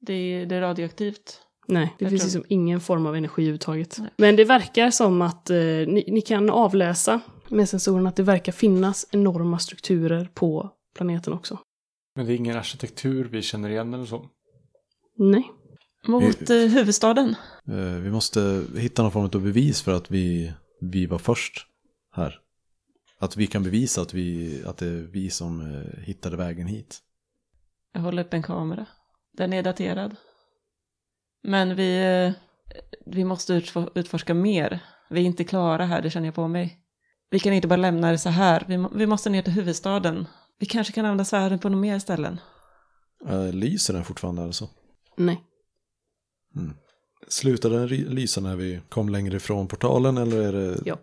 Det 0.00 0.12
är, 0.12 0.46
det 0.46 0.54
är 0.56 0.60
radioaktivt. 0.60 1.40
Nej, 1.68 1.94
det 1.98 2.04
Jag 2.04 2.10
finns 2.10 2.22
tror- 2.22 2.26
liksom 2.40 2.44
ingen 2.48 2.80
form 2.80 3.06
av 3.06 3.16
energi 3.16 3.42
överhuvudtaget. 3.42 3.96
Nej. 3.98 4.10
Men 4.16 4.36
det 4.36 4.44
verkar 4.44 4.90
som 4.90 5.22
att 5.22 5.50
eh, 5.50 5.56
ni, 5.56 6.04
ni 6.08 6.20
kan 6.20 6.50
avläsa 6.50 7.20
med 7.48 7.68
sensorerna 7.68 8.08
att 8.08 8.16
det 8.16 8.22
verkar 8.22 8.52
finnas 8.52 9.06
enorma 9.10 9.58
strukturer 9.58 10.28
på 10.34 10.70
planeten 10.96 11.32
också. 11.32 11.58
Men 12.16 12.26
det 12.26 12.32
är 12.32 12.36
ingen 12.36 12.56
arkitektur 12.56 13.24
vi 13.24 13.42
känner 13.42 13.70
igen 13.70 13.94
eller 13.94 14.04
så. 14.06 14.26
Nej. 15.18 15.50
Mot 16.06 16.50
eh, 16.50 16.56
huvudstaden. 16.56 17.34
Eh, 17.68 17.74
Vi 18.02 18.10
måste 18.10 18.64
hitta 18.76 19.02
någon 19.02 19.12
form 19.12 19.24
av 19.24 19.30
bevis 19.42 19.82
för 19.82 19.92
att 19.92 20.10
vi, 20.10 20.52
vi 20.80 21.06
var 21.06 21.18
först 21.18 21.66
här. 22.16 22.38
Att 23.22 23.36
vi 23.36 23.46
kan 23.46 23.62
bevisa 23.62 24.00
att, 24.02 24.14
vi, 24.14 24.62
att 24.66 24.76
det 24.76 24.86
är 24.86 25.08
vi 25.12 25.30
som 25.30 25.60
eh, 25.60 26.02
hittade 26.02 26.36
vägen 26.36 26.66
hit. 26.66 26.98
Jag 27.92 28.00
håller 28.00 28.24
upp 28.24 28.34
en 28.34 28.42
kamera. 28.42 28.86
Den 29.32 29.52
är 29.52 29.62
daterad. 29.62 30.16
Men 31.42 31.76
vi, 31.76 31.98
eh, 32.26 32.32
vi 33.06 33.24
måste 33.24 33.52
utfor- 33.52 33.90
utforska 33.94 34.34
mer. 34.34 34.80
Vi 35.10 35.20
är 35.20 35.24
inte 35.24 35.44
klara 35.44 35.84
här, 35.84 36.02
det 36.02 36.10
känner 36.10 36.26
jag 36.26 36.34
på 36.34 36.48
mig. 36.48 36.76
Vi 37.30 37.38
kan 37.38 37.52
inte 37.52 37.68
bara 37.68 37.76
lämna 37.76 38.10
det 38.10 38.18
så 38.18 38.28
här. 38.28 38.64
Vi, 38.68 38.86
vi 38.98 39.06
måste 39.06 39.30
ner 39.30 39.42
till 39.42 39.52
huvudstaden. 39.52 40.26
Vi 40.58 40.66
kanske 40.66 40.92
kan 40.92 41.04
använda 41.04 41.24
svärden 41.24 41.58
på 41.58 41.68
några 41.68 41.80
mer 41.80 41.98
ställen. 41.98 42.40
Eh, 43.28 43.52
Lyser 43.52 43.94
den 43.94 44.04
fortfarande 44.04 44.42
alltså? 44.42 44.68
Nej. 45.16 45.40
Slutade 47.28 47.78
den 47.78 47.88
lysa 47.88 48.40
när 48.40 48.56
vi 48.56 48.80
kom 48.88 49.08
längre 49.08 49.36
ifrån 49.36 49.68
portalen 49.68 50.16
eller 50.18 50.42
är 50.42 50.52
det? 50.52 50.78
Ja. 50.84 50.98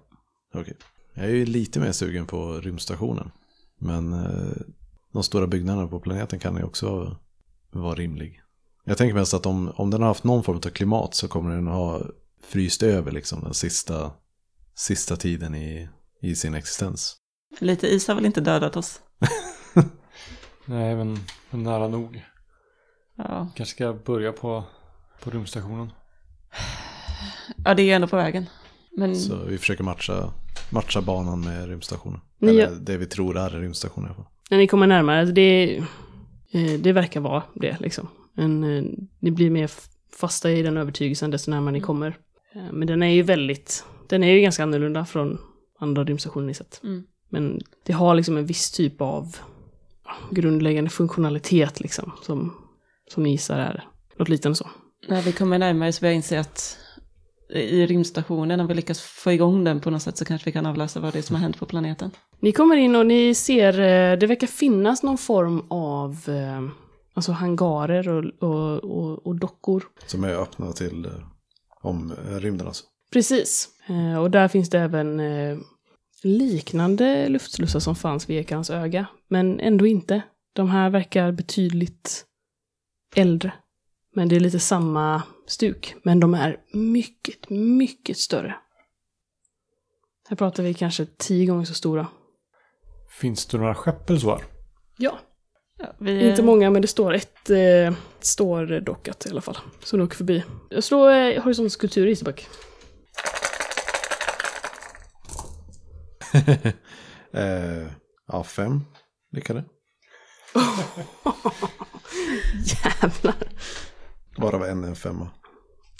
Okej. 0.54 0.78
Jag 1.18 1.26
är 1.26 1.30
ju 1.30 1.46
lite 1.46 1.80
mer 1.80 1.92
sugen 1.92 2.26
på 2.26 2.54
rymdstationen. 2.54 3.32
Men 3.80 4.14
eh, 4.14 4.58
de 5.14 5.24
stora 5.24 5.48
byggnaderna 5.48 5.88
på 5.88 6.00
planeten 6.00 6.40
kan 6.40 6.58
ju 6.58 6.64
också 6.64 7.18
vara 7.72 7.96
rimlig. 7.96 8.42
Jag 8.84 8.98
tänker 8.98 9.16
mest 9.16 9.34
att 9.34 9.46
om, 9.46 9.72
om 9.76 9.90
den 9.90 10.02
har 10.02 10.08
haft 10.08 10.24
någon 10.24 10.44
form 10.44 10.58
av 10.58 10.70
klimat 10.70 11.16
så 11.16 11.28
kommer 11.28 11.56
den 11.56 11.68
ha 11.68 12.02
fryst 12.44 12.84
över 12.84 13.12
liksom 13.12 13.44
den 13.44 13.54
sista, 13.54 14.12
sista 14.76 15.16
tiden 15.16 15.56
i, 15.56 15.90
i 16.22 16.36
sin 16.36 16.54
existens. 16.54 17.16
Lite 17.60 17.88
is 17.88 18.08
har 18.08 18.16
väl 18.16 18.26
inte 18.26 18.42
dödat 18.42 18.78
oss? 18.78 19.02
Nej, 20.66 20.96
men, 20.96 21.20
men 21.50 21.64
nära 21.64 21.88
nog. 21.88 22.26
Ja. 23.16 23.48
Kanske 23.56 23.76
ska 23.76 23.94
börja 23.94 24.32
på, 24.32 24.64
på 25.24 25.30
rymdstationen. 25.30 25.92
ja, 27.66 27.74
det 27.74 27.92
är 27.92 27.96
ändå 27.96 28.08
på 28.08 28.16
vägen. 28.16 28.46
Men 28.98 29.16
Så 29.16 29.36
vi 29.36 29.58
försöker 29.58 29.84
matcha, 29.84 30.34
matcha 30.70 31.02
banan 31.02 31.42
med 31.42 31.68
rymdstationen. 31.70 32.20
Ni 32.40 32.50
Eller 32.52 32.76
det 32.76 32.98
vi 32.98 33.06
tror 33.06 33.38
är 33.38 33.50
rymdstationen 33.50 34.06
i 34.06 34.10
alla 34.10 34.16
fall. 34.16 34.32
När 34.50 34.58
ni 34.58 34.68
kommer 34.68 34.88
närmare, 34.88 35.26
det, 35.26 35.78
eh, 36.52 36.74
det 36.80 36.92
verkar 36.94 37.20
vara 37.20 37.44
det 37.54 37.78
liksom. 37.80 38.08
Men 38.34 38.64
eh, 38.64 38.84
ni 39.20 39.32
blir 39.32 39.50
mer 39.50 39.72
fasta 40.18 40.52
i 40.52 40.62
den 40.62 40.78
övertygelsen 40.78 41.32
desto 41.32 41.52
närmare 41.52 41.72
ni 41.72 41.82
kommer. 41.82 42.18
Eh, 42.56 42.72
Men 42.72 42.88
den 42.88 43.04
är 43.04 43.12
ju 43.12 43.22
väldigt, 43.22 43.84
den 44.10 44.24
är 44.24 44.32
ju 44.32 44.42
ganska 44.42 44.64
annorlunda 44.64 45.06
från 45.06 45.38
andra 45.80 46.04
rymdstationer 46.04 46.48
ni 46.48 46.54
sett. 46.54 46.82
Mm. 46.84 47.04
Men 47.30 47.62
det 47.86 47.94
har 47.94 48.16
liksom 48.16 48.38
en 48.38 48.46
viss 48.46 48.72
typ 48.72 49.02
av 49.02 49.38
grundläggande 50.32 50.90
funktionalitet 50.90 51.80
liksom. 51.80 52.12
Som, 52.22 52.54
som 53.14 53.24
ni 53.24 53.32
gissar 53.32 53.60
är 53.60 53.84
något 54.18 54.30
liknande 54.30 54.56
så. 54.56 54.68
när 55.08 55.22
vi 55.22 55.32
kommer 55.32 55.60
närmare 55.60 55.94
så 55.94 56.02
börjar 56.02 56.12
jag 56.12 56.16
inse 56.16 56.40
att 56.40 56.78
i 57.50 57.86
rymdstationen, 57.86 58.60
om 58.60 58.68
vi 58.68 58.74
lyckas 58.74 59.01
få 59.01 59.32
igång 59.32 59.63
den 59.63 59.82
på 59.82 59.89
något 59.89 60.01
sätt 60.01 60.18
så 60.18 60.25
kanske 60.25 60.46
vi 60.46 60.51
kan 60.51 60.66
avläsa 60.66 61.00
vad 61.00 61.13
det 61.13 61.20
är 61.20 61.24
som 61.24 61.36
har 61.36 61.42
hänt 61.42 61.60
på 61.60 61.66
planeten. 61.66 62.12
Ni 62.39 62.51
kommer 62.51 62.75
in 62.75 62.96
och 62.96 63.06
ni 63.06 63.36
ser, 63.36 63.74
eh, 63.80 64.20
det 64.20 64.27
verkar 64.27 64.48
finnas 64.48 65.04
någon 65.04 65.18
form 65.18 65.63
av 65.70 66.12
eh, 66.27 66.70
alltså 67.13 67.32
hangarer 67.32 68.10
och, 68.10 68.24
och, 68.44 68.84
och, 68.84 69.27
och 69.27 69.36
dockor. 69.36 69.84
Som 70.06 70.24
är 70.24 70.34
öppna 70.34 70.72
till 70.72 71.06
eh, 71.06 71.12
om 71.82 72.13
rymden 72.27 72.68
alltså. 72.68 72.86
Precis. 73.13 73.70
Och 74.22 74.32
där 74.32 74.48
finns 74.48 74.70
det 74.70 74.80
även 74.80 75.22
liknande 76.24 77.30
luftslussar 77.30 77.80
som 77.80 77.96
fanns 77.96 78.30
vid 78.30 78.39
Ekarans 78.39 78.70
öga. 78.70 79.06
Men 79.27 79.60
ändå 79.60 79.88
inte. 79.88 80.22
De 80.54 80.70
här 80.70 80.89
verkar 80.89 81.32
betydligt 81.32 82.25
äldre. 83.16 83.54
Men 84.18 84.30
det 84.30 84.36
är 84.36 84.40
lite 84.40 84.60
samma 84.60 85.24
stuk. 85.48 85.96
Men 86.04 86.20
de 86.20 86.34
är 86.34 86.58
mycket, 86.74 87.50
mycket 87.50 88.18
större. 88.18 88.56
Här 90.30 90.36
pratar 90.36 90.64
vi 90.64 90.74
kanske 90.74 91.06
tio 91.18 91.46
gånger 91.46 91.66
så 91.66 91.74
stora. 91.74 92.08
Finns 93.10 93.46
det 93.46 93.58
några 93.58 93.76
skepp 93.76 94.10
eller 94.10 94.20
så 94.20 94.30
här? 94.30 94.44
Ja. 94.98 95.20
Ja, 95.78 95.96
vi, 96.00 96.30
Inte 96.30 96.44
många, 96.44 96.70
men 96.70 96.82
det 96.82 96.88
står 96.88 97.14
ett, 97.14 97.50
eh, 97.50 97.94
står 98.20 98.80
dockat 98.80 99.26
i 99.26 99.30
alla 99.30 99.42
fall. 99.42 99.58
Så 99.84 99.98
du 99.98 100.04
åker 100.04 100.16
förbi. 100.16 100.44
Jag 100.70 100.84
slår 100.84 101.12
eh, 101.12 101.44
horisontskulptur 101.44 102.08
i 102.08 102.12
Isterback. 102.12 102.48
eh, 107.34 107.88
ja, 108.28 108.44
fem 108.44 108.82
lyckade. 109.32 109.64
Jävlar. 112.84 113.36
Varav 114.38 114.65
en 114.65 114.84
är 114.84 114.88
en 114.88 114.96
femma. 114.96 115.29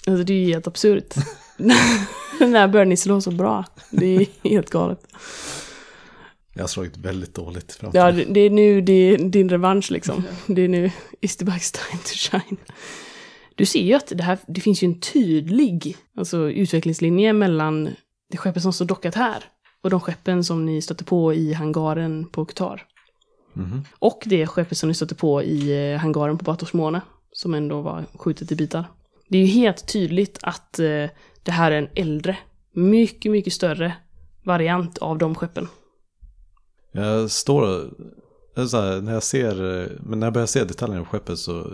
Alltså 0.06 0.24
det 0.24 0.32
är 0.32 0.38
ju 0.38 0.52
helt 0.52 0.66
absurt. 0.66 1.14
När 2.40 2.68
började 2.68 2.88
ni 2.88 2.96
slå 2.96 3.20
så 3.20 3.30
bra? 3.30 3.64
Det 3.90 4.16
är 4.16 4.26
helt 4.42 4.70
galet. 4.70 5.00
Jag 6.54 6.62
har 6.62 6.68
slagit 6.68 6.96
väldigt 6.96 7.34
dåligt 7.34 7.72
fram 7.72 7.90
Ja, 7.94 8.12
det, 8.12 8.24
det 8.24 8.40
är 8.40 8.50
nu 8.50 8.80
det 8.80 8.92
är 8.92 9.18
din 9.18 9.48
revansch 9.48 9.90
liksom. 9.90 10.24
Det 10.46 10.62
är 10.62 10.68
nu 10.68 10.90
Isterbacks 11.20 11.72
time 11.72 12.02
to 12.02 12.14
shine. 12.14 12.56
Du 13.54 13.66
ser 13.66 13.82
ju 13.82 13.94
att 13.94 14.12
det 14.14 14.22
här, 14.22 14.38
det 14.46 14.60
finns 14.60 14.82
ju 14.82 14.86
en 14.86 15.00
tydlig 15.00 15.96
alltså, 16.16 16.50
utvecklingslinje 16.50 17.32
mellan 17.32 17.88
det 18.30 18.36
skeppet 18.36 18.62
som 18.62 18.72
står 18.72 18.84
dockat 18.84 19.14
här 19.14 19.44
och 19.82 19.90
de 19.90 20.00
skeppen 20.00 20.44
som 20.44 20.66
ni 20.66 20.82
stötte 20.82 21.04
på 21.04 21.34
i 21.34 21.52
hangaren 21.52 22.26
på 22.26 22.44
Qatar. 22.44 22.86
Mhm. 23.52 23.84
Och 23.98 24.22
det 24.26 24.46
skeppet 24.46 24.78
som 24.78 24.88
ni 24.88 24.94
stötte 24.94 25.14
på 25.14 25.42
i 25.42 25.92
eh, 25.92 25.98
hangaren 25.98 26.38
på 26.38 26.44
Batorsmåne, 26.44 27.00
som 27.32 27.54
ändå 27.54 27.80
var 27.80 28.04
skjutet 28.14 28.52
i 28.52 28.56
bitar. 28.56 28.84
Det 29.28 29.38
är 29.38 29.42
ju 29.42 29.52
helt 29.52 29.92
tydligt 29.92 30.38
att 30.42 30.78
eh, 30.78 31.06
det 31.42 31.52
här 31.52 31.72
är 31.72 31.78
en 31.78 31.88
äldre, 31.94 32.38
mycket, 32.72 33.32
mycket 33.32 33.52
större 33.52 33.96
variant 34.44 34.98
av 34.98 35.18
de 35.18 35.34
skeppen. 35.34 35.68
Jag 36.92 37.30
står, 37.30 37.90
så 38.68 38.80
här, 38.80 39.00
när 39.00 39.12
jag 39.12 39.22
ser, 39.22 39.54
men 40.00 40.20
när 40.20 40.26
jag 40.26 40.34
börjar 40.34 40.46
se 40.46 40.64
detaljerna 40.64 41.04
på 41.04 41.10
skeppet 41.10 41.38
så 41.38 41.72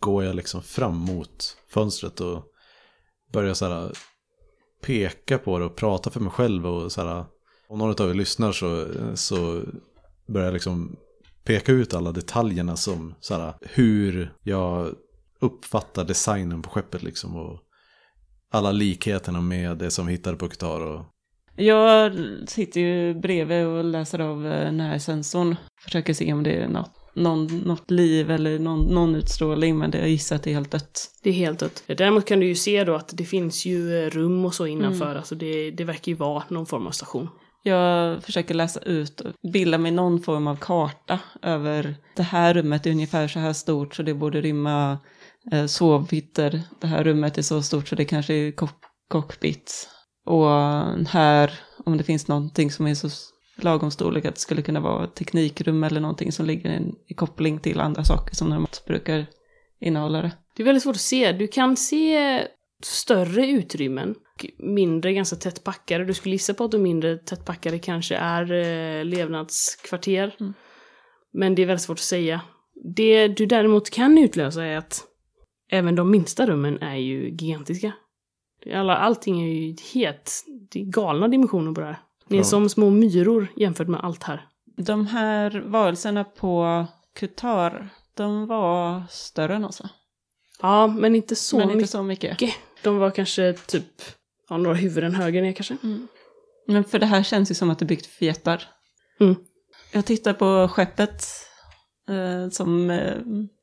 går 0.00 0.24
jag 0.24 0.36
liksom 0.36 0.62
fram 0.62 0.96
mot 0.96 1.56
fönstret 1.68 2.20
och 2.20 2.44
börjar 3.32 3.54
så 3.54 3.66
här 3.66 3.92
peka 4.82 5.38
på 5.38 5.58
det 5.58 5.64
och 5.64 5.76
prata 5.76 6.10
för 6.10 6.20
mig 6.20 6.30
själv 6.30 6.66
och 6.66 6.92
så 6.92 7.02
här, 7.02 7.24
om 7.68 7.78
någon 7.78 8.02
av 8.02 8.10
er 8.10 8.14
lyssnar 8.14 8.52
så, 8.52 8.86
så 9.14 9.62
börjar 10.26 10.46
jag 10.46 10.52
liksom 10.52 10.96
peka 11.46 11.72
ut 11.72 11.94
alla 11.94 12.12
detaljerna 12.12 12.76
som 12.76 13.14
så 13.20 13.34
här, 13.34 13.54
hur 13.62 14.32
jag 14.42 14.94
uppfattar 15.40 16.04
designen 16.04 16.62
på 16.62 16.70
skeppet 16.70 17.02
liksom 17.02 17.36
och 17.36 17.58
alla 18.50 18.72
likheterna 18.72 19.40
med 19.40 19.78
det 19.78 19.90
som 19.90 20.06
vi 20.06 20.12
hittade 20.12 20.36
på 20.36 20.48
Qatar 20.48 20.80
och 20.80 21.04
Jag 21.56 22.12
sitter 22.48 22.80
ju 22.80 23.14
bredvid 23.14 23.66
och 23.66 23.84
läser 23.84 24.18
av 24.18 24.46
eh, 24.46 24.72
närsensorn. 24.72 25.56
Försöker 25.84 26.14
se 26.14 26.32
om 26.32 26.42
det 26.42 26.52
är 26.52 26.68
något, 26.68 26.92
någon, 27.14 27.58
något 27.58 27.90
liv 27.90 28.30
eller 28.30 28.58
någon, 28.58 28.80
någon 28.80 29.14
utstrålning, 29.14 29.78
men 29.78 29.90
det, 29.90 29.98
jag 29.98 30.08
gissar 30.08 30.36
att 30.36 30.42
det 30.42 30.50
är 30.50 30.54
helt 30.54 30.70
dött. 30.70 31.10
Det 31.22 31.30
är 31.30 31.34
helt 31.34 31.58
dött. 31.58 31.84
Däremot 31.86 32.26
kan 32.26 32.40
du 32.40 32.46
ju 32.46 32.54
se 32.54 32.84
då 32.84 32.94
att 32.94 33.10
det 33.12 33.24
finns 33.24 33.66
ju 33.66 34.04
eh, 34.04 34.10
rum 34.10 34.44
och 34.44 34.54
så 34.54 34.66
innanför. 34.66 35.06
Mm. 35.06 35.16
Alltså 35.16 35.34
det, 35.34 35.70
det 35.70 35.84
verkar 35.84 36.12
ju 36.12 36.16
vara 36.16 36.42
någon 36.48 36.66
form 36.66 36.86
av 36.86 36.90
station. 36.90 37.28
Jag 37.66 38.22
försöker 38.22 38.54
läsa 38.54 38.80
ut 38.80 39.20
och 39.20 39.32
bilda 39.52 39.78
mig 39.78 39.90
någon 39.90 40.22
form 40.22 40.46
av 40.46 40.56
karta 40.56 41.18
över 41.42 41.96
det 42.16 42.22
här 42.22 42.54
rummet 42.54 42.86
är 42.86 42.90
ungefär 42.90 43.28
så 43.28 43.38
här 43.38 43.52
stort 43.52 43.94
så 43.94 44.02
det 44.02 44.14
borde 44.14 44.40
rymma 44.40 44.98
eh, 45.52 45.66
sovhytter. 45.66 46.62
Det 46.80 46.86
här 46.86 47.04
rummet 47.04 47.38
är 47.38 47.42
så 47.42 47.62
stort 47.62 47.88
så 47.88 47.94
det 47.94 48.04
kanske 48.04 48.34
är 48.34 48.50
cock- 48.50 48.84
cockpit. 49.08 49.88
Och 50.26 50.48
här, 51.08 51.52
om 51.84 51.96
det 51.96 52.04
finns 52.04 52.28
någonting 52.28 52.70
som 52.70 52.86
är 52.86 52.94
så 52.94 53.08
lagom 53.56 53.90
storlek 53.90 54.24
att 54.24 54.34
det 54.34 54.40
skulle 54.40 54.62
kunna 54.62 54.80
vara 54.80 55.04
ett 55.04 55.14
teknikrum 55.14 55.84
eller 55.84 56.00
någonting 56.00 56.32
som 56.32 56.46
ligger 56.46 56.70
i, 56.70 56.94
i 57.08 57.14
koppling 57.14 57.58
till 57.58 57.80
andra 57.80 58.04
saker 58.04 58.34
som 58.34 58.48
normalt 58.48 58.84
brukar 58.86 59.26
innehålla 59.80 60.22
det. 60.22 60.32
Det 60.56 60.62
är 60.62 60.64
väldigt 60.64 60.82
svårt 60.82 60.96
att 60.96 61.00
se. 61.00 61.32
Du 61.32 61.46
kan 61.46 61.76
se 61.76 62.42
större 62.82 63.46
utrymmen. 63.46 64.10
och 64.10 64.46
Mindre, 64.58 65.12
ganska 65.12 65.36
tätt 65.36 65.64
packade. 65.64 66.04
Du 66.04 66.14
skulle 66.14 66.34
gissa 66.34 66.54
på 66.54 66.64
att 66.64 66.70
de 66.70 66.78
mindre 66.82 67.16
tätt 67.16 67.44
packade 67.44 67.78
kanske 67.78 68.16
är 68.16 68.52
eh, 68.52 69.04
levnadskvarter. 69.04 70.36
Mm. 70.40 70.54
Men 71.32 71.54
det 71.54 71.62
är 71.62 71.66
väldigt 71.66 71.82
svårt 71.82 71.98
att 71.98 72.00
säga. 72.00 72.40
Det 72.96 73.28
du 73.28 73.46
däremot 73.46 73.90
kan 73.90 74.18
utlösa 74.18 74.64
är 74.64 74.76
att 74.78 75.04
även 75.70 75.94
de 75.94 76.10
minsta 76.10 76.46
rummen 76.46 76.82
är 76.82 76.96
ju 76.96 77.28
gigantiska. 77.30 77.92
Alla, 78.74 78.96
allting 78.96 79.42
är 79.42 79.48
ju 79.48 79.76
helt... 79.94 80.44
Det 80.70 80.80
är 80.80 80.84
galna 80.84 81.28
dimensioner 81.28 81.72
på 81.72 81.80
det 81.80 81.86
här. 81.86 81.98
Ni 82.28 82.36
är 82.36 82.40
Ja. 82.40 82.44
som 82.44 82.68
små 82.68 82.90
myror 82.90 83.46
jämfört 83.56 83.88
med 83.88 84.00
allt 84.04 84.22
här. 84.22 84.46
De 84.76 85.06
här 85.06 85.62
varelserna 85.66 86.24
på 86.24 86.86
Qatar, 87.20 87.88
de 88.14 88.46
var 88.46 89.02
större 89.10 89.54
än 89.54 89.64
oss 89.64 89.80
va? 89.80 89.88
Ja, 90.62 90.86
men 90.86 91.14
inte 91.14 91.36
så 91.36 91.56
Men 91.58 91.64
inte 91.64 91.76
mycket. 91.76 91.90
så 91.90 92.02
mycket. 92.02 92.38
De 92.82 92.98
var 92.98 93.10
kanske 93.10 93.52
typ 93.52 94.02
ja, 94.48 94.56
några 94.56 94.76
huvuden 94.76 95.14
högre 95.14 95.40
ner 95.42 95.52
kanske. 95.52 95.76
Men 96.68 96.84
för 96.84 96.98
det 96.98 97.06
här 97.06 97.22
känns 97.22 97.50
ju 97.50 97.54
som 97.54 97.70
att 97.70 97.78
det 97.78 97.84
är 97.84 97.86
byggt 97.86 98.06
för 98.06 98.24
jättar. 98.24 98.62
Mm. 99.20 99.34
Jag 99.92 100.04
tittar 100.04 100.32
på 100.32 100.68
skeppet 100.72 101.24
eh, 102.08 102.48
som 102.50 102.90
eh, 102.90 103.14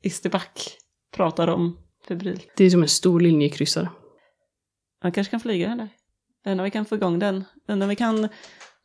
Isterback 0.03 0.77
pratar 1.15 1.47
om 1.47 1.77
febrilt. 2.07 2.47
Det 2.57 2.63
är 2.65 2.69
som 2.69 2.81
en 2.81 2.87
stor 2.89 3.19
linjekryssare. 3.19 3.89
Man 5.03 5.11
kanske 5.11 5.31
kan 5.31 5.39
flyga 5.39 5.67
den 5.69 5.77
där. 5.77 5.89
Undrar 6.45 6.63
vi 6.65 6.71
kan 6.71 6.85
få 6.85 6.95
igång 6.95 7.19
den. 7.19 7.43
Undrar 7.67 7.87
vi 7.87 7.95
kan 7.95 8.29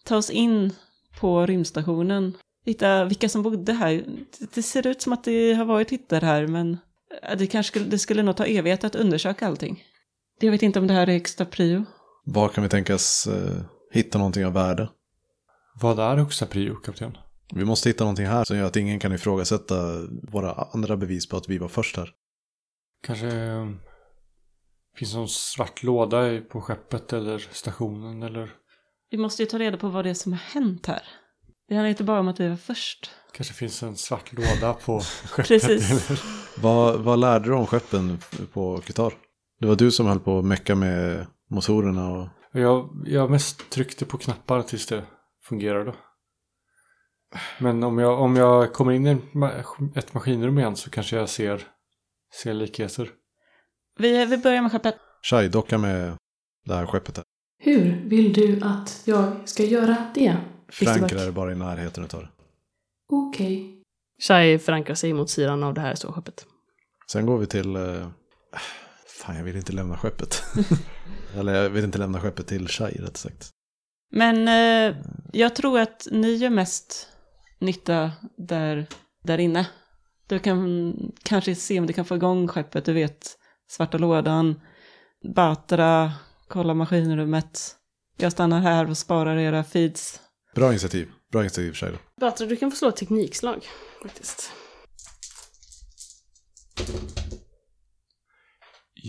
ta 0.04 0.16
oss 0.16 0.30
in 0.30 0.73
på 1.20 1.47
rymdstationen. 1.47 2.37
Hitta 2.64 3.04
vilka 3.04 3.28
som 3.28 3.42
bodde 3.42 3.73
här. 3.73 3.92
Det- 4.38 4.54
Det 4.54 4.62
ser 4.62 4.87
ut 4.87 5.02
som 5.02 5.12
att 5.12 5.25
det 5.25 5.52
har 5.54 5.64
varit 5.64 5.90
hittar 5.90 6.20
här, 6.20 6.47
men 6.47 6.78
eh, 7.23 7.37
det 7.38 7.47
kanske 7.47 7.70
skulle, 7.70 7.85
det 7.90 7.99
skulle 7.99 8.23
nog 8.23 8.37
ta 8.37 8.44
evighet 8.44 8.85
att 8.85 8.94
undersöka 8.94 9.47
allting. 9.47 9.85
Jag 10.40 10.50
vet 10.50 10.62
inte 10.62 10.78
om 10.78 10.87
det 10.87 10.95
här 10.95 11.07
är 11.07 11.12
högsta 11.12 11.45
prio. 11.45 11.85
Var 12.25 12.49
kan 12.49 12.64
vi 12.64 12.71
tänkas 12.71 13.26
eh, 13.26 13.62
hitta 13.92 14.18
någonting 14.18 14.47
av 14.47 14.52
värde? 14.52 14.88
Vad 15.80 15.99
är 15.99 16.16
högsta 16.16 16.47
prio, 16.47 16.75
kapten? 16.75 17.16
Vi 17.54 17.64
måste 17.64 17.88
hitta 17.88 18.04
någonting 18.04 18.26
här 18.26 18.45
som 18.45 18.57
gör 18.57 18.66
att 18.66 18.76
ingen 18.76 19.00
kan 19.00 19.12
ifrågasätta 19.12 19.75
våra 20.23 20.52
andra 20.52 20.97
bevis 20.97 21.28
på 21.28 21.37
att 21.37 21.49
vi 21.49 21.59
var 21.59 21.68
först 21.68 21.97
här. 21.97 22.11
Kanske 23.02 23.26
eh, 23.26 23.68
finns 24.97 25.14
någon 25.14 25.28
svart 25.28 25.83
låda 25.83 26.40
på 26.40 26.61
skeppet 26.61 27.12
eller 27.12 27.38
stationen 27.50 28.23
eller 28.23 28.50
Vi 29.11 29.18
måste 29.18 29.42
ju 29.42 29.47
ta 29.47 29.59
reda 29.59 29.76
på 29.76 29.88
vad 29.88 30.04
det 30.04 30.11
är 30.11 30.14
som 30.14 30.33
har 30.33 30.40
hänt 30.40 30.87
här. 30.87 31.02
Det 31.68 31.75
handlar 31.75 31.90
inte 31.90 32.04
bara 32.04 32.21
om 32.21 32.28
att 32.28 32.40
vi 32.40 32.49
var 32.49 32.57
först. 32.57 33.11
kanske 33.33 33.54
finns 33.54 33.83
en 33.83 33.97
svart 33.97 34.33
låda 34.33 34.75
på 34.75 35.00
skeppet. 35.00 35.49
Precis. 35.49 36.11
Eller? 36.11 36.21
Vad, 36.62 37.00
vad 37.00 37.18
lärde 37.18 37.45
du 37.49 37.54
om 37.54 37.66
skeppen 37.66 38.18
på 38.52 38.80
Qatar? 38.87 39.14
Det 39.60 39.66
var 39.66 39.76
du 39.76 39.90
som 39.90 40.06
höll 40.06 40.20
på 40.20 40.38
att 40.38 40.44
mecka 40.44 40.74
med 40.74 41.26
motorerna 41.50 42.10
och... 42.10 42.28
Jag, 42.52 43.04
jag 43.06 43.30
mest 43.30 43.70
tryckte 43.70 44.04
på 44.04 44.18
knappar 44.18 44.62
tills 44.62 44.86
det 44.86 45.04
fungerade. 45.42 45.94
Men 47.58 47.82
om 47.82 47.98
jag, 47.98 48.20
om 48.20 48.36
jag 48.36 48.72
kommer 48.72 48.92
in 48.92 49.06
i 49.06 49.18
ett 49.94 50.14
maskinrum 50.14 50.58
igen 50.58 50.76
så 50.76 50.90
kanske 50.90 51.16
jag 51.16 51.28
ser, 51.28 51.66
ser 52.42 52.54
likheter. 52.54 53.10
Vi, 53.98 54.26
vi 54.26 54.38
börjar 54.38 54.62
med 54.62 54.72
skeppet. 54.72 54.94
Shai, 55.22 55.48
docka 55.48 55.78
med 55.78 56.16
det 56.64 56.74
här 56.74 56.86
skeppet 56.86 57.16
här. 57.16 57.24
Hur 57.58 58.08
vill 58.08 58.32
du 58.32 58.60
att 58.62 59.02
jag 59.04 59.48
ska 59.48 59.62
göra 59.62 59.96
det? 60.14 60.36
Isterback? 60.80 61.12
är 61.12 61.30
bara 61.30 61.52
i 61.52 61.54
närheten 61.54 62.04
utav 62.04 62.20
det. 62.20 62.28
Okej. 63.12 63.82
Shai 64.22 64.58
förankrar 64.58 64.94
sig 64.94 65.12
mot 65.12 65.30
sidan 65.30 65.62
av 65.62 65.74
det 65.74 65.80
här 65.80 65.94
ståskeppet. 65.94 66.46
Sen 67.12 67.26
går 67.26 67.38
vi 67.38 67.46
till... 67.46 67.76
Eh... 67.76 68.08
Fan, 69.18 69.37
jag 69.37 69.44
vill 69.44 69.56
inte 69.56 69.72
lämna 69.72 69.96
skeppet. 69.96 70.42
Eller 71.37 71.54
jag 71.54 71.70
vill 71.70 71.84
inte 71.84 71.98
lämna 71.98 72.20
skeppet 72.20 72.46
till 72.46 72.68
Shai, 72.68 72.92
rätt 72.98 73.16
sagt. 73.16 73.50
Men 74.10 74.48
eh, 74.48 74.96
jag 75.32 75.56
tror 75.56 75.80
att 75.80 76.08
ni 76.10 76.34
gör 76.34 76.50
mest 76.50 77.08
nytta 77.58 78.12
där, 78.37 78.87
där 79.25 79.38
inne. 79.38 79.66
Du 80.26 80.38
kan 80.38 80.94
kanske 81.22 81.54
se 81.54 81.80
om 81.80 81.87
du 81.87 81.92
kan 81.92 82.04
få 82.04 82.16
igång 82.16 82.48
skeppet. 82.48 82.84
Du 82.84 82.92
vet, 82.92 83.37
svarta 83.70 83.98
lådan, 83.98 84.60
Batra, 85.34 86.12
kolla 86.48 86.75
maskinrummet. 86.75 87.76
Jag 88.16 88.32
stannar 88.32 88.60
här 88.60 88.90
och 88.90 88.98
sparar 88.98 89.37
era 89.37 89.64
feeds. 89.64 90.20
Bra 90.54 90.70
initiativ. 90.70 91.10
Bra 91.32 91.40
initiativ, 91.40 91.72
Shai. 91.72 91.92
Batra, 92.20 92.46
du 92.46 92.56
kan 92.56 92.70
få 92.70 92.76
slå 92.76 92.88
ett 92.88 92.96
teknikslag. 92.96 93.64
Faktiskt. 94.02 94.52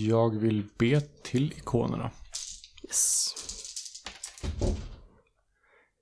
Jag 0.08 0.40
vill 0.40 0.64
be 0.78 1.02
till 1.02 1.54
ikonerna. 1.58 2.12
Yes. 2.84 3.36